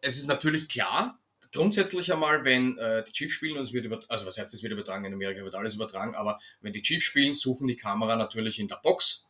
[0.02, 1.20] es ist natürlich klar,
[1.52, 4.62] grundsätzlich einmal, wenn äh, die Chiefs spielen und es wird über, also was heißt, es
[4.64, 8.16] wird übertragen, in Amerika wird alles übertragen, aber wenn die Chiefs spielen, suchen die Kamera
[8.16, 9.26] natürlich in der Box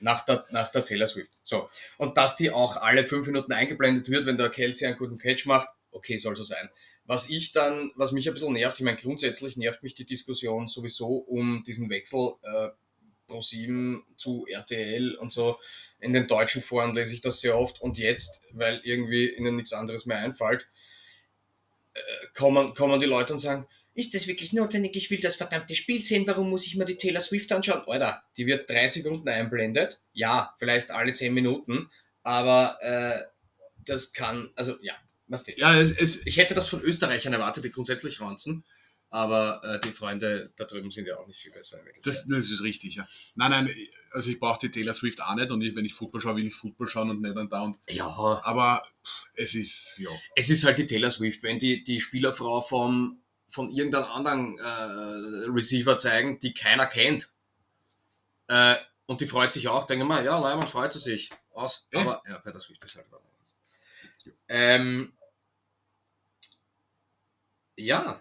[0.00, 1.30] nach der, nach der Taylor Swift.
[1.42, 1.68] So.
[1.96, 5.46] Und dass die auch alle fünf Minuten eingeblendet wird, wenn der Kelsey einen guten Catch
[5.46, 6.68] macht, okay, soll so sein.
[7.04, 10.68] Was ich dann, was mich ein bisschen nervt, ich meine, grundsätzlich nervt mich die Diskussion
[10.68, 12.68] sowieso um diesen Wechsel äh,
[13.28, 15.58] Pro 7 zu RTL und so.
[16.00, 19.72] In den deutschen Foren lese ich das sehr oft und jetzt, weil irgendwie ihnen nichts
[19.72, 20.66] anderes mehr einfällt,
[21.94, 22.00] äh,
[22.34, 24.96] kommen, kommen die Leute und sagen, ist das wirklich notwendig?
[24.96, 26.24] Ich will das verdammte Spiel sehen.
[26.26, 27.82] Warum muss ich mir die Taylor Swift anschauen?
[27.88, 30.00] Alter, die wird drei Sekunden einblendet.
[30.12, 31.90] Ja, vielleicht alle zehn Minuten.
[32.22, 33.20] Aber äh,
[33.84, 34.94] das kann, also ja,
[35.26, 35.52] was du.
[35.56, 38.64] ja, es, es, Ich hätte das von Österreichern erwartet, die grundsätzlich ranzen.
[39.10, 41.78] Aber äh, die Freunde da drüben sind ja auch nicht viel besser.
[42.02, 43.06] Das, das ist richtig, ja.
[43.36, 43.70] Nein, nein,
[44.10, 46.46] also ich brauche die Taylor Swift auch nicht und ich, wenn ich Football schaue, will
[46.46, 47.78] ich Football schauen und nicht dann da und.
[47.88, 50.10] ja, Aber pff, es ist, ja.
[50.36, 55.50] es ist halt die Taylor Swift, wenn die, die Spielerfrau vom, von irgendeinem anderen äh,
[55.50, 57.32] Receiver zeigen, die keiner kennt.
[58.48, 61.30] Äh, und die freut sich auch, denken wir, ja, Leimann freut sie sich.
[61.52, 61.88] Aus.
[61.92, 62.00] Ja.
[62.00, 63.54] Aber ja, Taylor Swift ist halt was anderes.
[64.48, 65.12] Ähm,
[67.76, 68.20] ja.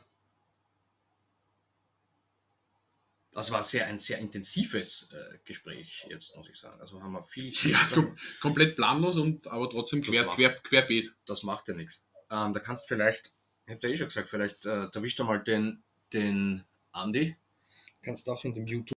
[3.38, 6.81] Das war sehr, ein sehr intensives äh, Gespräch jetzt, muss ich sagen.
[6.81, 7.53] Also haben wir viel.
[7.69, 11.13] Ja, kom komplett planlos und aber trotzdem quer, macht- quer, querbeet.
[11.27, 12.03] das macht ja nichts.
[12.31, 13.31] Ähm, da kannst vielleicht,
[13.67, 15.83] ich hab ja eh schon gesagt, vielleicht äh, erwischt du mal den,
[16.13, 17.38] den Andi.
[18.01, 18.97] Kannst auch in dem YouTube.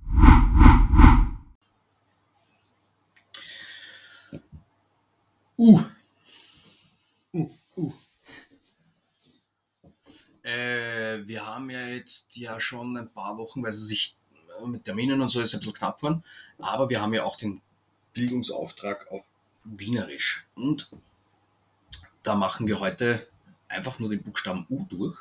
[5.58, 5.82] Uh.
[7.34, 7.94] Uh, uh.
[10.44, 14.18] Äh, wir haben ja jetzt ja schon ein paar Wochen, weil sie sich
[14.66, 16.24] mit Terminen und so ist ein bisschen knapp waren,
[16.60, 17.62] aber wir haben ja auch den
[18.14, 19.26] Bildungsauftrag auf
[19.64, 20.46] Wienerisch.
[20.56, 20.90] Und
[22.24, 23.28] da machen wir heute
[23.68, 25.18] einfach nur den Buchstaben U durch.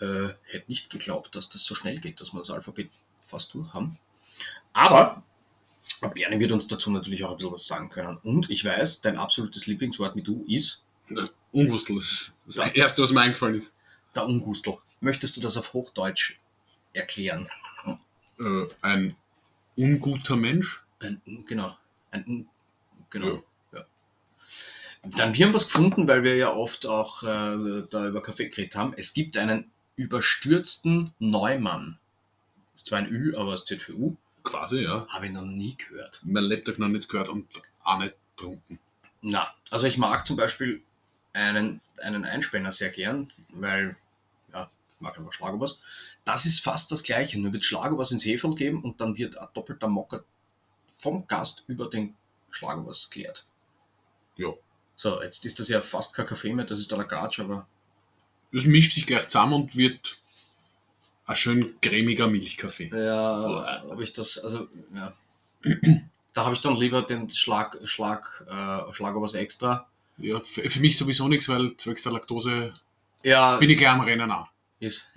[0.00, 2.90] Äh, hätte nicht geglaubt, dass das so schnell geht, dass wir das Alphabet
[3.20, 3.98] fast durch haben.
[4.72, 5.22] Aber
[6.14, 8.18] Bernie wird uns dazu natürlich auch ein bisschen was sagen können.
[8.18, 10.82] Und ich weiß, dein absolutes Lieblingswort mit du ist
[11.52, 13.76] Ungustel, das ist das Erste, was mir eingefallen ist.
[14.14, 14.76] der Ungustel.
[15.00, 16.38] Möchtest du das auf Hochdeutsch
[16.96, 17.48] erklären?
[18.38, 19.16] Äh, ein
[19.76, 20.82] unguter Mensch.
[21.00, 21.76] Ein, genau.
[22.10, 22.48] Ein,
[23.10, 23.42] genau.
[23.72, 23.86] Ja.
[25.02, 28.76] Dann wir haben was gefunden, weil wir ja oft auch äh, da über Kaffee geredet
[28.76, 28.94] haben.
[28.96, 31.98] Es gibt einen überstürzten Neumann.
[32.74, 34.16] Ist zwar ein Ü, aber es steht für U.
[34.42, 35.06] Quasi, ja.
[35.08, 36.20] Habe ich noch nie gehört.
[36.22, 37.46] Mein Laptop noch nicht gehört und
[37.82, 38.78] auch nicht getrunken.
[39.22, 40.82] Na, also ich mag zum Beispiel
[41.32, 43.96] einen, einen Einspänner sehr gern, weil,
[44.98, 45.78] mag einfach Schlagobers.
[46.24, 49.48] Das ist fast das Gleiche, nur wird Schlagobers ins Heferl geben und dann wird ein
[49.54, 50.24] doppelter Mocker
[50.98, 52.14] vom Gast über den
[52.50, 53.46] Schlagobers klärt.
[54.36, 54.48] Ja.
[54.96, 57.66] So, jetzt ist das ja fast kein Kaffee mehr, das ist der Lagatsch, aber
[58.52, 60.18] Das mischt sich gleich zusammen und wird
[61.26, 62.90] ein schön cremiger Milchkaffee.
[62.94, 65.12] ja, ob ich das, also, ja.
[66.32, 69.88] Da habe ich dann lieber den Schlag, Schlag, äh, Schlagobers extra.
[70.18, 72.74] Ja, für, für mich sowieso nichts, weil zwecks der Laktose
[73.24, 74.46] Ja, bin ich gleich am Rennen auch.
[74.80, 75.08] Ist,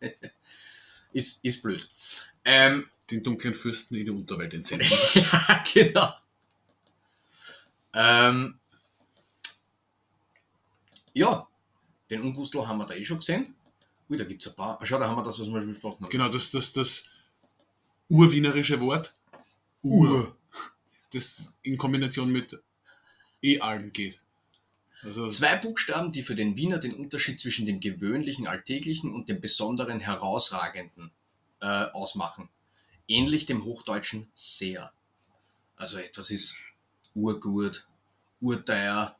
[1.12, 1.88] ist, ist blöd.
[2.44, 4.88] Ähm, Den dunklen Fürsten in die Unterwelt entsenden.
[5.14, 6.14] ja, genau.
[7.92, 8.58] Ähm,
[11.14, 11.46] ja,
[12.10, 13.54] den Ungustel haben wir da eh schon gesehen.
[14.08, 14.80] Ui, da gibt es ein paar.
[14.80, 16.10] Ah, Schau, da haben wir das, was wir schon besprochen haben.
[16.10, 17.10] genau, das, das, das
[18.08, 19.14] urwienerische Wort.
[19.82, 20.36] Ur.
[21.12, 22.60] Das in Kombination mit
[23.42, 24.20] E-Alm geht.
[25.02, 29.40] Also, Zwei Buchstaben, die für den Wiener den Unterschied zwischen dem gewöhnlichen, alltäglichen und dem
[29.40, 31.10] besonderen, herausragenden
[31.60, 32.48] äh, ausmachen.
[33.08, 34.92] Ähnlich dem Hochdeutschen sehr.
[35.76, 36.56] Also etwas ist
[37.14, 37.88] urgut,
[38.40, 39.16] urteuer,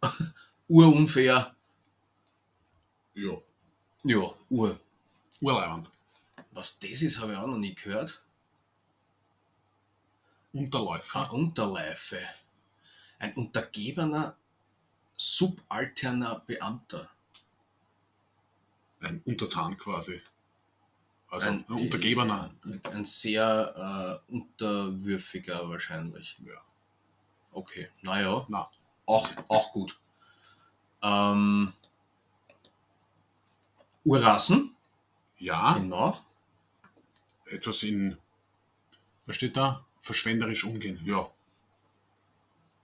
[0.68, 1.54] urunfair.
[3.14, 3.32] ja,
[4.04, 4.80] Ja, ur.
[5.40, 5.90] urleibend.
[6.52, 8.22] Was das ist, habe ich auch noch nie gehört.
[10.52, 11.24] Unterläufer.
[11.24, 12.20] Ein Unterleife.
[13.18, 14.36] Ein untergebener,
[15.16, 17.08] subalterner Beamter.
[19.00, 20.20] Ein Untertan quasi.
[21.30, 22.50] Also Ein- ein, Untergebener.
[22.92, 26.36] Ein sehr äh, unterwürfiger wahrscheinlich.
[26.44, 26.60] Ja.
[27.52, 28.46] Okay, naja.
[28.48, 28.70] Na.
[29.06, 29.98] Auch, auch gut.
[31.02, 31.72] Ähm,
[34.04, 34.76] Urrassen,
[35.38, 36.18] Ja, genau.
[37.46, 38.16] etwas in,
[39.26, 39.84] was steht da?
[40.00, 41.00] Verschwenderisch umgehen.
[41.04, 41.28] Ja,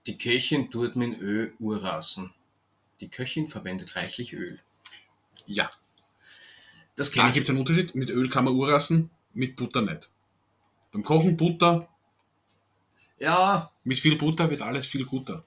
[0.09, 2.33] Die Köchin tut mit Öl Urrassen.
[2.99, 4.59] Die Köchin verwendet reichlich Öl.
[5.45, 5.69] ja.
[6.95, 7.43] Das Da kenne gibt ich.
[7.43, 7.93] es einen Unterschied.
[7.93, 10.09] Mit Öl kann man urrassen, mit Butter nicht.
[10.91, 11.87] Beim Kochen Butter,
[13.19, 15.45] Ja, mit viel Butter wird alles viel guter.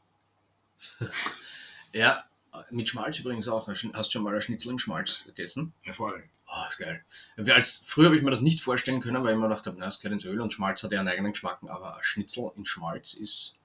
[1.93, 2.25] ja.
[2.71, 3.67] Mit Schmalz übrigens auch.
[3.67, 5.73] Hast du schon mal ein Schnitzel im Schmalz gegessen?
[5.81, 6.31] Hervorragend.
[6.47, 7.05] Oh, ist geil.
[7.37, 9.77] Wir Als, früher habe ich mir das nicht vorstellen können, weil ich mir gedacht habe,
[9.81, 12.53] na, es gehört ins Öl und Schmalz hat ja einen eigenen Geschmack, aber ein Schnitzel
[12.57, 13.57] in Schmalz ist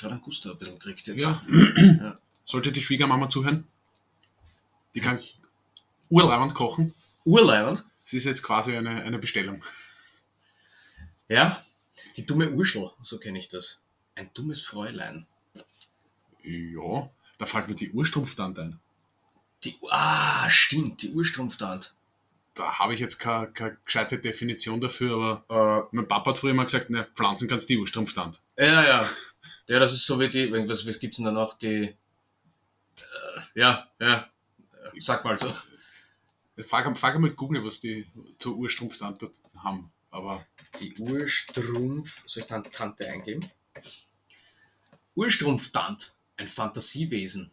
[0.00, 1.22] gerade ein Gusto ein bisschen gekriegt jetzt.
[1.22, 1.42] Ja.
[1.48, 2.18] Ja.
[2.44, 3.66] Sollte die Schwiegermama zuhören?
[4.94, 5.20] Die kann
[6.08, 6.94] urleibend kochen.
[7.24, 7.84] Urleibend.
[8.02, 9.62] Das ist jetzt quasi eine, eine Bestellung.
[11.28, 11.64] Ja.
[12.16, 13.78] Die dumme Urschel, so kenne ich das.
[14.16, 15.26] Ein dummes Fräulein.
[16.42, 18.80] Ja, da fällt mir die Urstrumpftante ein.
[19.62, 21.94] Die, ah, stimmt, die Urstrumpftand.
[22.60, 25.14] Da habe ich jetzt keine, keine gescheite Definition dafür,
[25.48, 28.38] aber Äh, mein Papa hat früher immer gesagt, ne, Pflanzen kannst die Urstrumpftante.
[28.58, 29.08] ja, ja.
[29.66, 31.54] Ja, das ist so wie die, was, was gibt's denn da noch?
[31.54, 31.96] Die, äh,
[33.54, 34.28] ja, ja.
[34.98, 35.54] Sag mal so.
[36.62, 38.06] Frag, frag mal Google, was die
[38.38, 39.90] zur Urstrumpftante haben.
[40.10, 40.44] Aber
[40.80, 43.50] Die Urstrumpf, soll ich dann Tante eingeben?
[45.14, 47.50] Urstrumpftant, ein Fantasiewesen.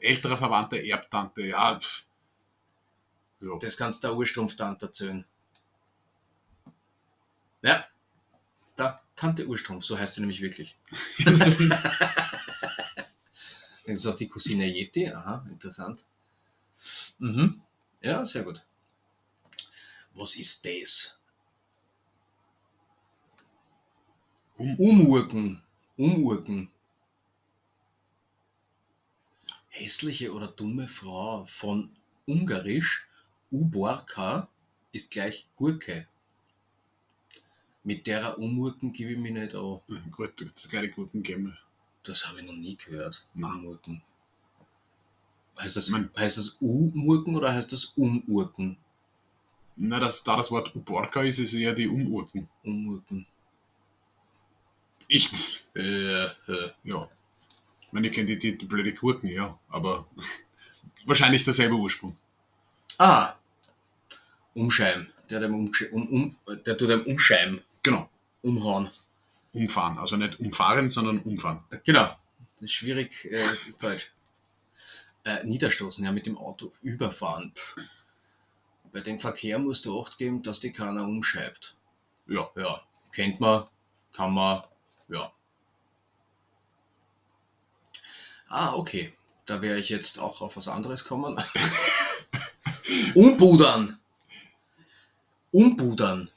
[0.00, 1.78] ältere Verwandte, Erbtante, ja.
[1.78, 2.04] Pff.
[3.44, 3.58] Ja.
[3.60, 5.24] Das kannst du der Urstrumpftant erzählen.
[7.62, 7.84] Ja,
[8.76, 10.76] da, Tante Urstrumpf, so heißt sie nämlich wirklich.
[13.86, 16.04] Das ist auch die Cousine Yeti, aha, interessant.
[17.18, 17.62] Mhm.
[18.00, 18.62] Ja, sehr gut.
[20.14, 21.18] Was ist das?
[24.58, 25.62] Um- Umurken.
[25.96, 26.70] Umurken.
[29.68, 31.94] Hässliche oder dumme Frau von
[32.26, 33.06] Ungarisch
[33.50, 34.48] Uborka
[34.92, 36.06] ist gleich Gurke.
[37.82, 39.80] Mit derer Umurken gebe ich mich nicht an.
[40.10, 41.56] Gut, da gibt's kleine guten geben.
[42.02, 43.24] Das habe ich noch nie gehört.
[43.34, 43.52] Nein.
[43.58, 44.02] Umurken.
[45.58, 48.76] Heißt das, Mein- heißt das U-Murken oder heißt das Umurken?
[49.76, 52.48] Na, das, da das Wort Uborka ist, ist eher die Umurken.
[52.64, 53.26] Umurken.
[55.08, 56.70] Ich, Äh, äh.
[56.84, 57.08] ja.
[57.92, 60.06] meine, ich kenne die, die, die blöde Gurken, ja, aber
[61.04, 62.16] wahrscheinlich derselbe Ursprung.
[62.98, 63.34] Ah,
[64.54, 65.12] umscheiben.
[65.30, 68.08] Der, dem umsch um, um, der tut dem umscheiben, Genau.
[68.42, 68.90] umhauen.
[69.52, 69.98] Umfahren.
[69.98, 71.64] Also nicht umfahren, sondern umfahren.
[71.84, 72.14] Genau.
[72.54, 74.12] Das ist schwierig, äh, ist Deutsch.
[75.24, 77.52] Äh, niederstoßen, ja, mit dem Auto überfahren.
[77.54, 77.76] Pff.
[78.92, 81.74] Bei dem Verkehr musst du Acht geben, dass die keiner umscheibt.
[82.26, 82.48] Ja.
[82.56, 82.82] Ja,
[83.12, 83.66] kennt man,
[84.12, 84.62] kann man,
[85.08, 85.32] ja.
[88.48, 89.12] Ah, okay.
[89.46, 91.42] Da wäre ich jetzt auch auf was anderes kommen.
[93.14, 93.98] Umbudern.
[95.52, 96.28] Umbudern.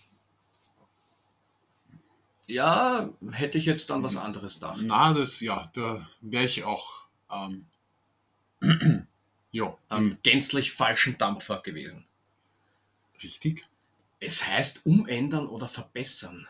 [2.47, 4.79] Ja, hätte ich jetzt an was anderes gedacht.
[4.83, 7.65] Na, das, ja, da wäre ich auch, ähm,
[9.51, 12.05] ja, Am gänzlich falschen Dampfer gewesen.
[13.21, 13.67] richtig.
[14.19, 16.47] Es heißt umändern oder verbessern.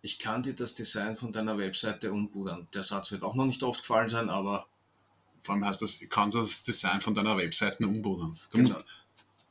[0.00, 2.68] Ich kann dir das Design von deiner Webseite umbudern.
[2.74, 4.66] Der Satz wird auch noch nicht oft gefallen sein, aber
[5.44, 8.36] Vor allem heißt das, ich kann das Design von deiner Webseite umbudern.
[8.50, 8.80] Du Genau.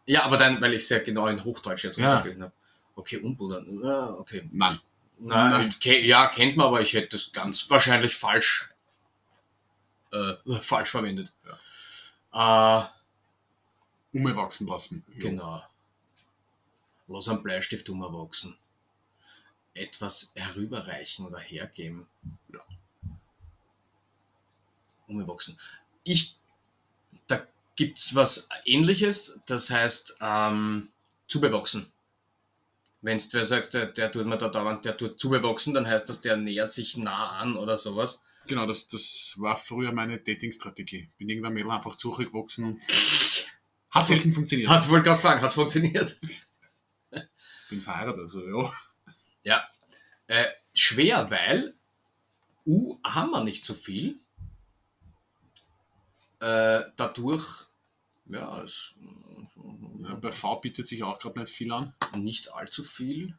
[0.07, 2.19] ja, aber dann, weil ich sehr genau in Hochdeutsch jetzt Ja.
[2.21, 2.53] gelesen habe.
[2.95, 3.65] Okay, umbudern.
[3.83, 4.49] Ja, okay.
[4.51, 4.79] Nein,
[5.19, 6.03] Nein, Nein.
[6.03, 8.69] ja, kennt man, aber ich hätte das ganz wahrscheinlich falsch,
[10.11, 11.31] äh, falsch verwendet.
[12.33, 12.83] Äh,
[14.11, 15.05] umwachsen lassen.
[15.13, 15.19] Ja.
[15.19, 15.63] Genau.
[17.07, 18.57] Lass einen Bleistift umwachsen.
[19.75, 22.07] Etwas herüberreichen oder hergeben.
[22.51, 22.59] Ja.
[25.07, 25.57] Umwachsen.
[26.03, 26.37] Ich,
[27.27, 27.45] da
[27.75, 30.89] gibt's was ähnliches, das heißt, ähm,
[31.27, 31.91] zubewachsen.
[33.01, 36.07] Wenn du wer sagst, der, der tut mir da dauernd, der tut zubewachsen, dann heißt
[36.07, 38.21] das, der nähert sich nah an oder sowas.
[38.47, 41.09] Genau, das, das war früher meine Dating-Strategie.
[41.17, 42.81] Bin irgendein Mädel einfach zurückgewachsen und
[43.89, 44.69] hat selten funktioniert.
[44.69, 46.19] Hat's wohl gerade fragen, hat's funktioniert?
[47.69, 48.73] Bin verheiratet, also ja.
[49.43, 49.67] Ja.
[50.27, 51.75] Äh, schwer, weil
[52.65, 54.19] U haben wir nicht so viel.
[56.43, 57.67] Äh, dadurch,
[58.25, 58.93] ja, es,
[60.03, 60.15] ja.
[60.15, 61.95] Bei V bietet sich auch gerade nicht viel an.
[62.15, 63.37] nicht allzu viel.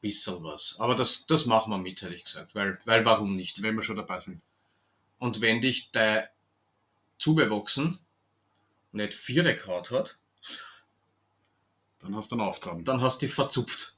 [0.00, 0.76] Bisschen was.
[0.78, 2.54] Aber das, das machen wir mit, hätte ich gesagt.
[2.54, 3.62] Weil, weil warum nicht?
[3.62, 4.42] Wenn wir schon dabei sind.
[5.18, 6.30] Und wenn dich der
[7.18, 7.98] zubewachsen
[8.92, 10.18] nicht vier gehaut hat,
[11.98, 12.84] Dann hast du einen Auftrag.
[12.84, 13.96] dann hast du dich verzupft.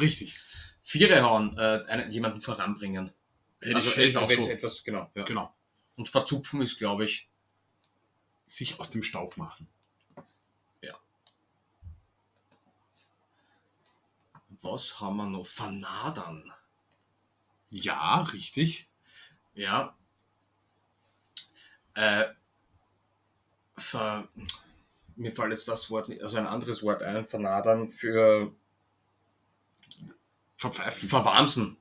[0.00, 0.36] Richtig.
[0.82, 3.12] Viere hauen, äh, einen, jemanden voranbringen.
[3.60, 4.50] Hätte also ich, hätte ich auch so.
[4.50, 5.08] etwas, genau.
[5.14, 5.24] Ja.
[5.24, 5.54] Genau.
[5.98, 7.28] Und verzupfen ist, glaube ich,
[8.46, 9.68] Sich aus dem Staub machen.
[14.62, 15.46] was haben wir noch?
[15.46, 16.52] Vernadern.
[17.70, 18.88] Ja, richtig.
[19.54, 19.96] Ja.
[21.94, 22.26] Äh,
[23.76, 24.28] ver,
[25.16, 28.52] mir fällt jetzt das Wort, also ein anderes Wort ein, vernadern für
[30.56, 31.08] Verpfeifen.
[31.08, 31.76] verwamsen.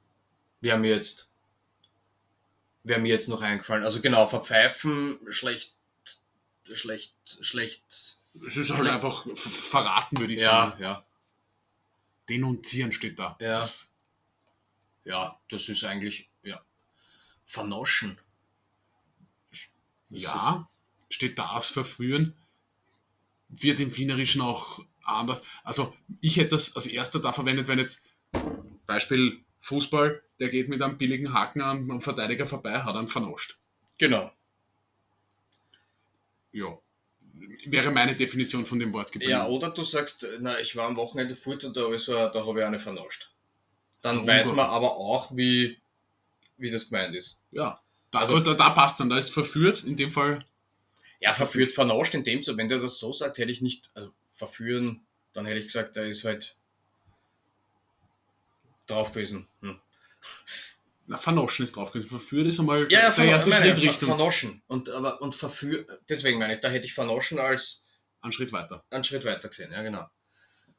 [0.59, 1.26] Wäre mir jetzt,
[2.87, 3.83] wäre mir jetzt noch eingefallen.
[3.83, 5.75] Also genau, verpfeifen, schlecht,
[6.71, 7.83] schlecht, schlecht.
[8.45, 10.81] Es ist halt einfach ver- verraten, würde ich Ja, sagen.
[10.83, 11.05] ja,
[12.29, 13.37] Denunzieren steht da.
[13.39, 13.57] Ja.
[13.57, 13.93] Das,
[15.05, 16.61] ja, das ist eigentlich, ja,
[17.45, 18.19] vernoschen.
[19.49, 19.69] Das
[20.09, 20.69] ja,
[21.09, 22.35] steht da aus Verführen.
[23.49, 25.41] Wird im Wienerischen auch anders.
[25.63, 28.05] Also, ich hätte das als erster da verwendet, wenn jetzt
[28.85, 33.57] Beispiel Fußball, der geht mit einem billigen Haken am, am Verteidiger vorbei, hat einen vernascht.
[33.97, 34.31] Genau.
[36.51, 36.77] Ja.
[37.65, 39.31] Wäre meine Definition von dem Wort geblieben.
[39.31, 42.13] Ja, oder du sagst, na, ich war am Wochenende fort und da habe ich, so,
[42.13, 43.31] da habe ich eine vernascht.
[44.01, 44.27] Dann Warum?
[44.27, 45.77] weiß man aber auch, wie,
[46.57, 47.39] wie das gemeint ist.
[47.51, 47.81] Ja.
[48.11, 50.45] Da, Also- also, da, da passt dann, da ist verführt, in dem Fall.
[51.19, 54.11] Ja, verführt, vernascht in dem so, wenn der das so sagt, hätte ich nicht, also
[54.33, 55.01] verführen,
[55.33, 56.55] dann hätte ich gesagt, da ist halt
[58.87, 59.47] drauf gewesen.
[59.61, 59.79] Hm.
[61.05, 61.91] Na, vernoschen ist drauf.
[61.91, 64.09] Verführt ist einmal Ja, ja, der erste Schritt Richtung.
[64.09, 64.61] vernoschen.
[64.67, 67.83] Und, aber, und verführen, deswegen meine ich, da hätte ich vernoschen als
[68.21, 68.83] Einen Schritt weiter.
[68.89, 70.05] einen Schritt weiter gesehen, ja genau.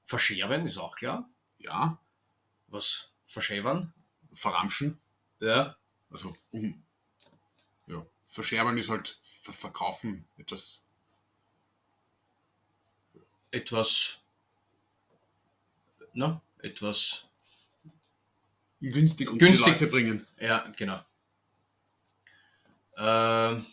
[0.05, 1.29] Verscheren ist auch klar.
[1.59, 1.99] Ja.
[2.67, 3.11] Was?
[3.27, 3.93] Verschäbern?
[4.35, 4.99] Verramschen.
[5.41, 5.77] Ja.
[6.11, 6.83] Also, um.
[7.87, 8.05] Ja.
[8.27, 10.27] Verscherbern ist halt ver verkaufen.
[10.37, 10.85] Etwas.
[13.51, 14.19] Etwas,
[16.13, 17.25] na, etwas
[18.81, 19.75] günstig und Günstig.
[19.75, 20.27] Leute bringen.
[20.39, 21.01] Ja, genau.
[22.97, 23.65] Ähm,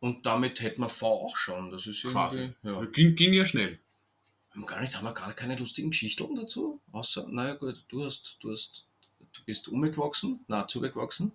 [0.00, 1.70] und damit hätten wir V auch schon.
[1.70, 2.52] Das ist Quasi.
[2.62, 2.84] Ja.
[2.86, 3.78] Ging, ging ja schnell.
[4.50, 6.80] Haben wir gar nicht, haben wir gar keine lustigen Geschichten dazu?
[6.92, 8.86] Außer, naja gut, du hast, du hast,
[9.32, 11.32] du bist umgewachsen, na, zugewachsen.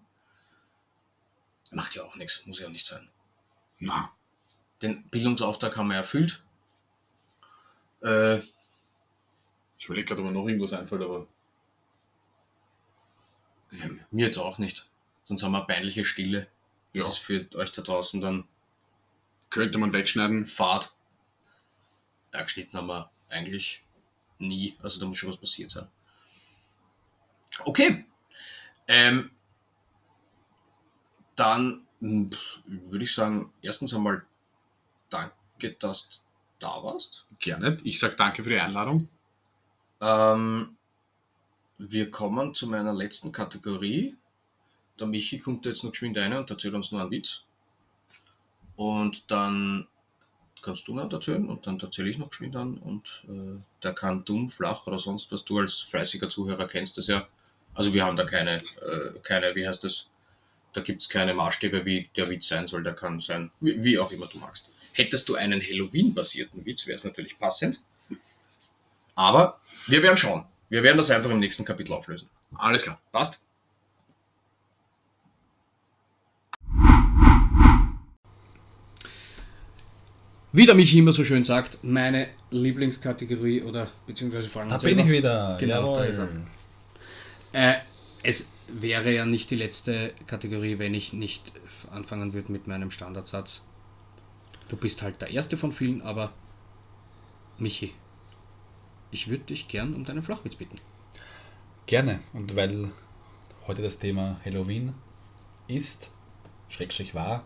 [1.72, 3.08] Macht ja auch nichts, muss ja nicht sein.
[3.80, 4.12] Na,
[4.82, 6.44] Den Bildungsauftrag haben wir erfüllt.
[8.02, 8.40] Äh,
[9.78, 11.28] ich überlege gerade, ob mir noch irgendwas einfällt, aber.
[14.12, 14.88] Mir jetzt auch nicht.
[15.26, 16.48] Sonst haben wir eine peinliche Stille.
[16.94, 17.04] Ja.
[17.04, 18.46] Das ist für euch da draußen dann
[19.52, 20.48] Könnte man wegschneiden.
[20.48, 20.96] Fahrt.
[22.34, 23.84] Ja, geschnitten haben wir eigentlich
[24.40, 24.78] nie.
[24.82, 25.88] Also da muss schon was passiert sein.
[27.66, 28.06] Okay.
[28.88, 29.30] Ähm,
[31.36, 32.30] dann mh,
[32.66, 34.26] würde ich sagen, erstens einmal
[35.10, 36.18] danke, dass du
[36.60, 37.26] da warst.
[37.40, 37.76] Gerne.
[37.84, 39.10] Ich sage danke für die Einladung.
[40.00, 40.78] Ähm,
[41.90, 44.16] wir kommen zu meiner letzten Kategorie.
[45.00, 47.44] Der Michi kommt jetzt noch geschwind rein und erzählt uns noch einen Witz.
[48.76, 49.88] Und dann
[50.62, 54.24] kannst du noch erzählen und dann erzähle ich noch geschwind an und äh, der kann
[54.26, 55.44] dumm, flach oder sonst was.
[55.44, 57.28] Du als fleißiger Zuhörer kennst das ja.
[57.74, 60.08] Also wir haben da keine, äh, keine, wie heißt das?
[60.74, 62.84] Da gibt es keine Maßstäbe, wie der Witz sein soll.
[62.84, 64.70] Der kann sein, wie, wie auch immer du magst.
[64.94, 67.82] Hättest du einen Halloween-basierten Witz, wäre es natürlich passend.
[69.16, 70.46] Aber wir werden schauen.
[70.72, 72.30] Wir werden das einfach im nächsten Kapitel auflösen.
[72.56, 72.98] Alles klar.
[73.12, 73.42] Passt?
[80.54, 85.10] Wie der Michi immer so schön sagt, meine Lieblingskategorie oder beziehungsweise Fragen Da bin ich
[85.10, 85.58] wieder.
[85.60, 86.06] Genau, da Jawohl.
[86.06, 86.20] ist
[87.54, 87.74] er.
[87.74, 87.80] Äh,
[88.24, 91.52] es wäre ja nicht die letzte Kategorie, wenn ich nicht
[91.92, 93.64] anfangen würde mit meinem Standardsatz.
[94.70, 96.32] Du bist halt der Erste von vielen, aber
[97.58, 97.94] Michi,
[99.12, 100.80] ich würde dich gern um deinen Flachwitz bitten.
[101.86, 102.20] Gerne.
[102.34, 102.92] Und weil
[103.68, 104.94] heute das Thema Halloween
[105.68, 106.10] ist,
[106.70, 107.44] Schrägstrich war,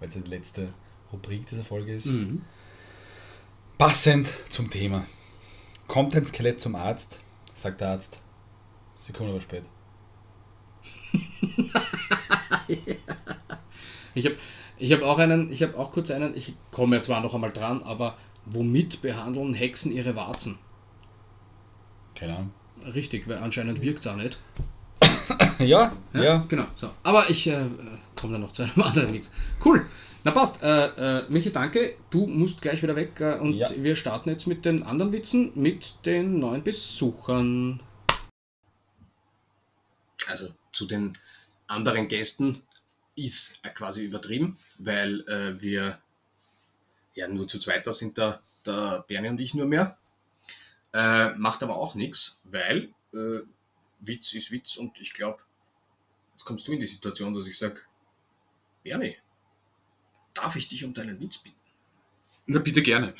[0.00, 0.72] weil es ja die letzte
[1.12, 2.10] Rubrik dieser Folge ist,
[3.78, 5.06] passend zum Thema.
[5.86, 7.20] Kommt ein Skelett zum Arzt,
[7.54, 8.20] sagt der Arzt,
[8.96, 9.64] Sekunde aber spät.
[14.16, 14.36] Ich habe
[14.78, 17.52] ich hab auch einen, ich habe auch kurz einen, ich komme ja zwar noch einmal
[17.52, 20.58] dran, aber womit behandeln Hexen ihre Warzen?
[22.14, 22.52] Keine Ahnung.
[22.94, 24.38] Richtig, weil anscheinend wirkt es auch nicht.
[25.58, 26.44] Ja, ja.
[26.48, 26.66] Genau.
[26.76, 26.90] So.
[27.02, 27.64] Aber ich äh,
[28.16, 29.30] komme dann noch zu einem anderen Witz.
[29.64, 29.86] Cool.
[30.24, 30.62] Na passt.
[30.62, 31.96] Äh, äh, Michi, danke.
[32.10, 33.68] Du musst gleich wieder weg äh, und Ja.
[33.76, 37.80] wir starten jetzt mit den anderen Witzen, mit den neuen Besuchern.
[40.26, 41.12] Also zu den
[41.66, 42.62] anderen Gästen
[43.14, 45.98] ist äh, quasi übertrieben, weil äh, wir
[47.14, 49.96] ja nur zu zweit da sind, da, der Bernie und ich nur mehr.
[50.94, 53.40] Äh, macht aber auch nichts, weil äh,
[53.98, 55.42] Witz ist Witz und ich glaube,
[56.30, 57.80] jetzt kommst du in die Situation, dass ich sage,
[58.84, 59.16] Bernie,
[60.34, 61.56] darf ich dich um deinen Witz bitten?
[62.46, 63.12] Na, bitte gerne.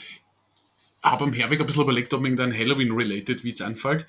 [1.03, 4.09] Habe am Herweg ein bisschen überlegt, ob mir irgendein Halloween-related Witz einfällt.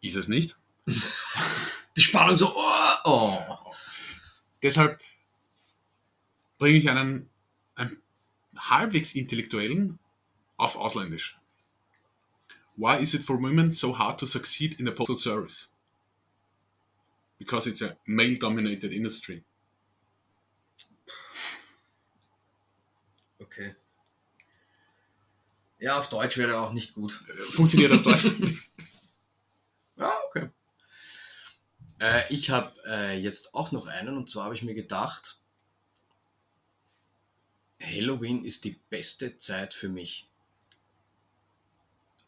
[0.00, 0.56] Ist es nicht.
[1.96, 3.74] Die Spannung so, oh, oh.
[4.62, 5.02] Deshalb
[6.56, 7.28] bringe ich einen,
[7.74, 8.02] einen
[8.56, 9.98] halbwegs intellektuellen
[10.56, 11.38] auf Ausländisch.
[12.76, 15.68] Why is it for women so hard to succeed in the postal service?
[17.38, 19.44] Because it's a male-dominated industry.
[23.42, 23.74] Okay.
[25.78, 27.12] Ja, auf Deutsch wäre auch nicht gut.
[27.52, 28.26] Funktioniert auf Deutsch.
[29.96, 30.50] Ja, okay.
[32.00, 35.38] Äh, ich habe äh, jetzt auch noch einen und zwar habe ich mir gedacht,
[37.80, 40.28] Halloween ist die beste Zeit für mich.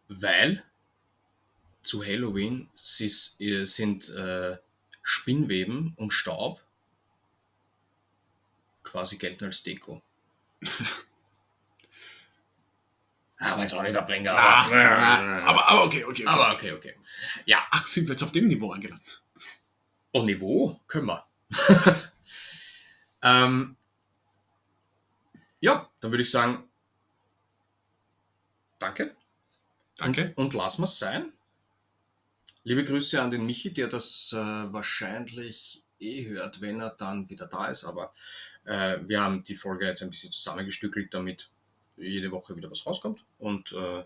[0.08, 0.62] Weil
[1.82, 3.08] zu Halloween äh,
[3.64, 4.56] sind äh,
[5.02, 6.60] Spinnweben und Staub
[8.82, 10.02] quasi gelten als Deko.
[13.38, 16.24] aber jetzt auch nicht der Bringer, Ah, aber, ah, aber, aber okay, okay.
[16.24, 16.26] okay.
[16.26, 16.94] aber okay, okay.
[17.44, 19.22] Ja, Ach, sind wir jetzt auf dem Niveau angelangt?
[20.12, 21.24] Oh, Niveau können wir.
[23.22, 23.76] ähm,
[25.60, 26.68] ja, dann würde ich sagen,
[28.78, 29.14] danke.
[29.96, 30.32] Danke.
[30.36, 31.32] Und, und lassen wir es sein.
[32.64, 37.46] Liebe Grüße an den Michi, der das äh, wahrscheinlich eh hört, wenn er dann wieder
[37.46, 37.84] da ist.
[37.84, 38.12] Aber
[38.64, 41.48] äh, wir haben die Folge jetzt ein bisschen zusammengestückelt, damit
[41.96, 43.24] jede Woche wieder was rauskommt.
[43.38, 44.04] Und äh,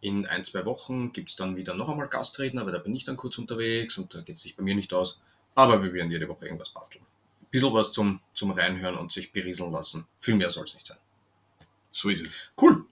[0.00, 3.04] in ein, zwei Wochen gibt es dann wieder noch einmal Gastredner, aber da bin ich
[3.04, 5.20] dann kurz unterwegs und da geht es sich bei mir nicht aus.
[5.54, 7.04] Aber wir werden jede Woche irgendwas basteln.
[7.40, 10.06] Ein bisschen was zum, zum Reinhören und sich berieseln lassen.
[10.18, 10.98] Viel mehr soll es nicht sein.
[11.92, 12.40] So ist es.
[12.60, 12.86] Cool.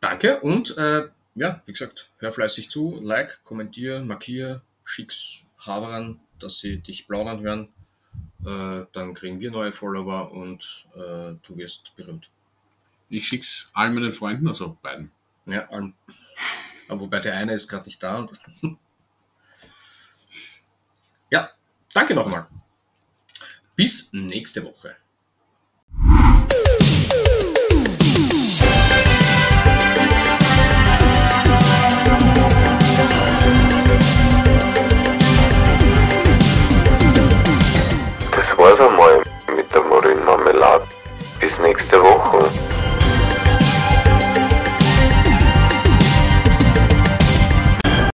[0.00, 6.58] Danke und äh, ja, wie gesagt, hör fleißig zu, like, kommentier, markier, schick's Haberern, dass
[6.58, 7.68] sie dich plaudern hören.
[8.44, 12.28] Äh, dann kriegen wir neue Follower und äh, du wirst berühmt.
[13.08, 15.12] Ich schick's allen meinen Freunden, also beiden.
[15.46, 15.94] Ja, allem.
[16.88, 18.18] Aber wobei der eine ist gerade nicht da.
[18.18, 18.38] Und
[21.30, 21.50] ja,
[21.92, 22.48] danke nochmal.
[23.76, 24.96] Bis nächste Woche.
[41.72, 42.61] nächste Woche.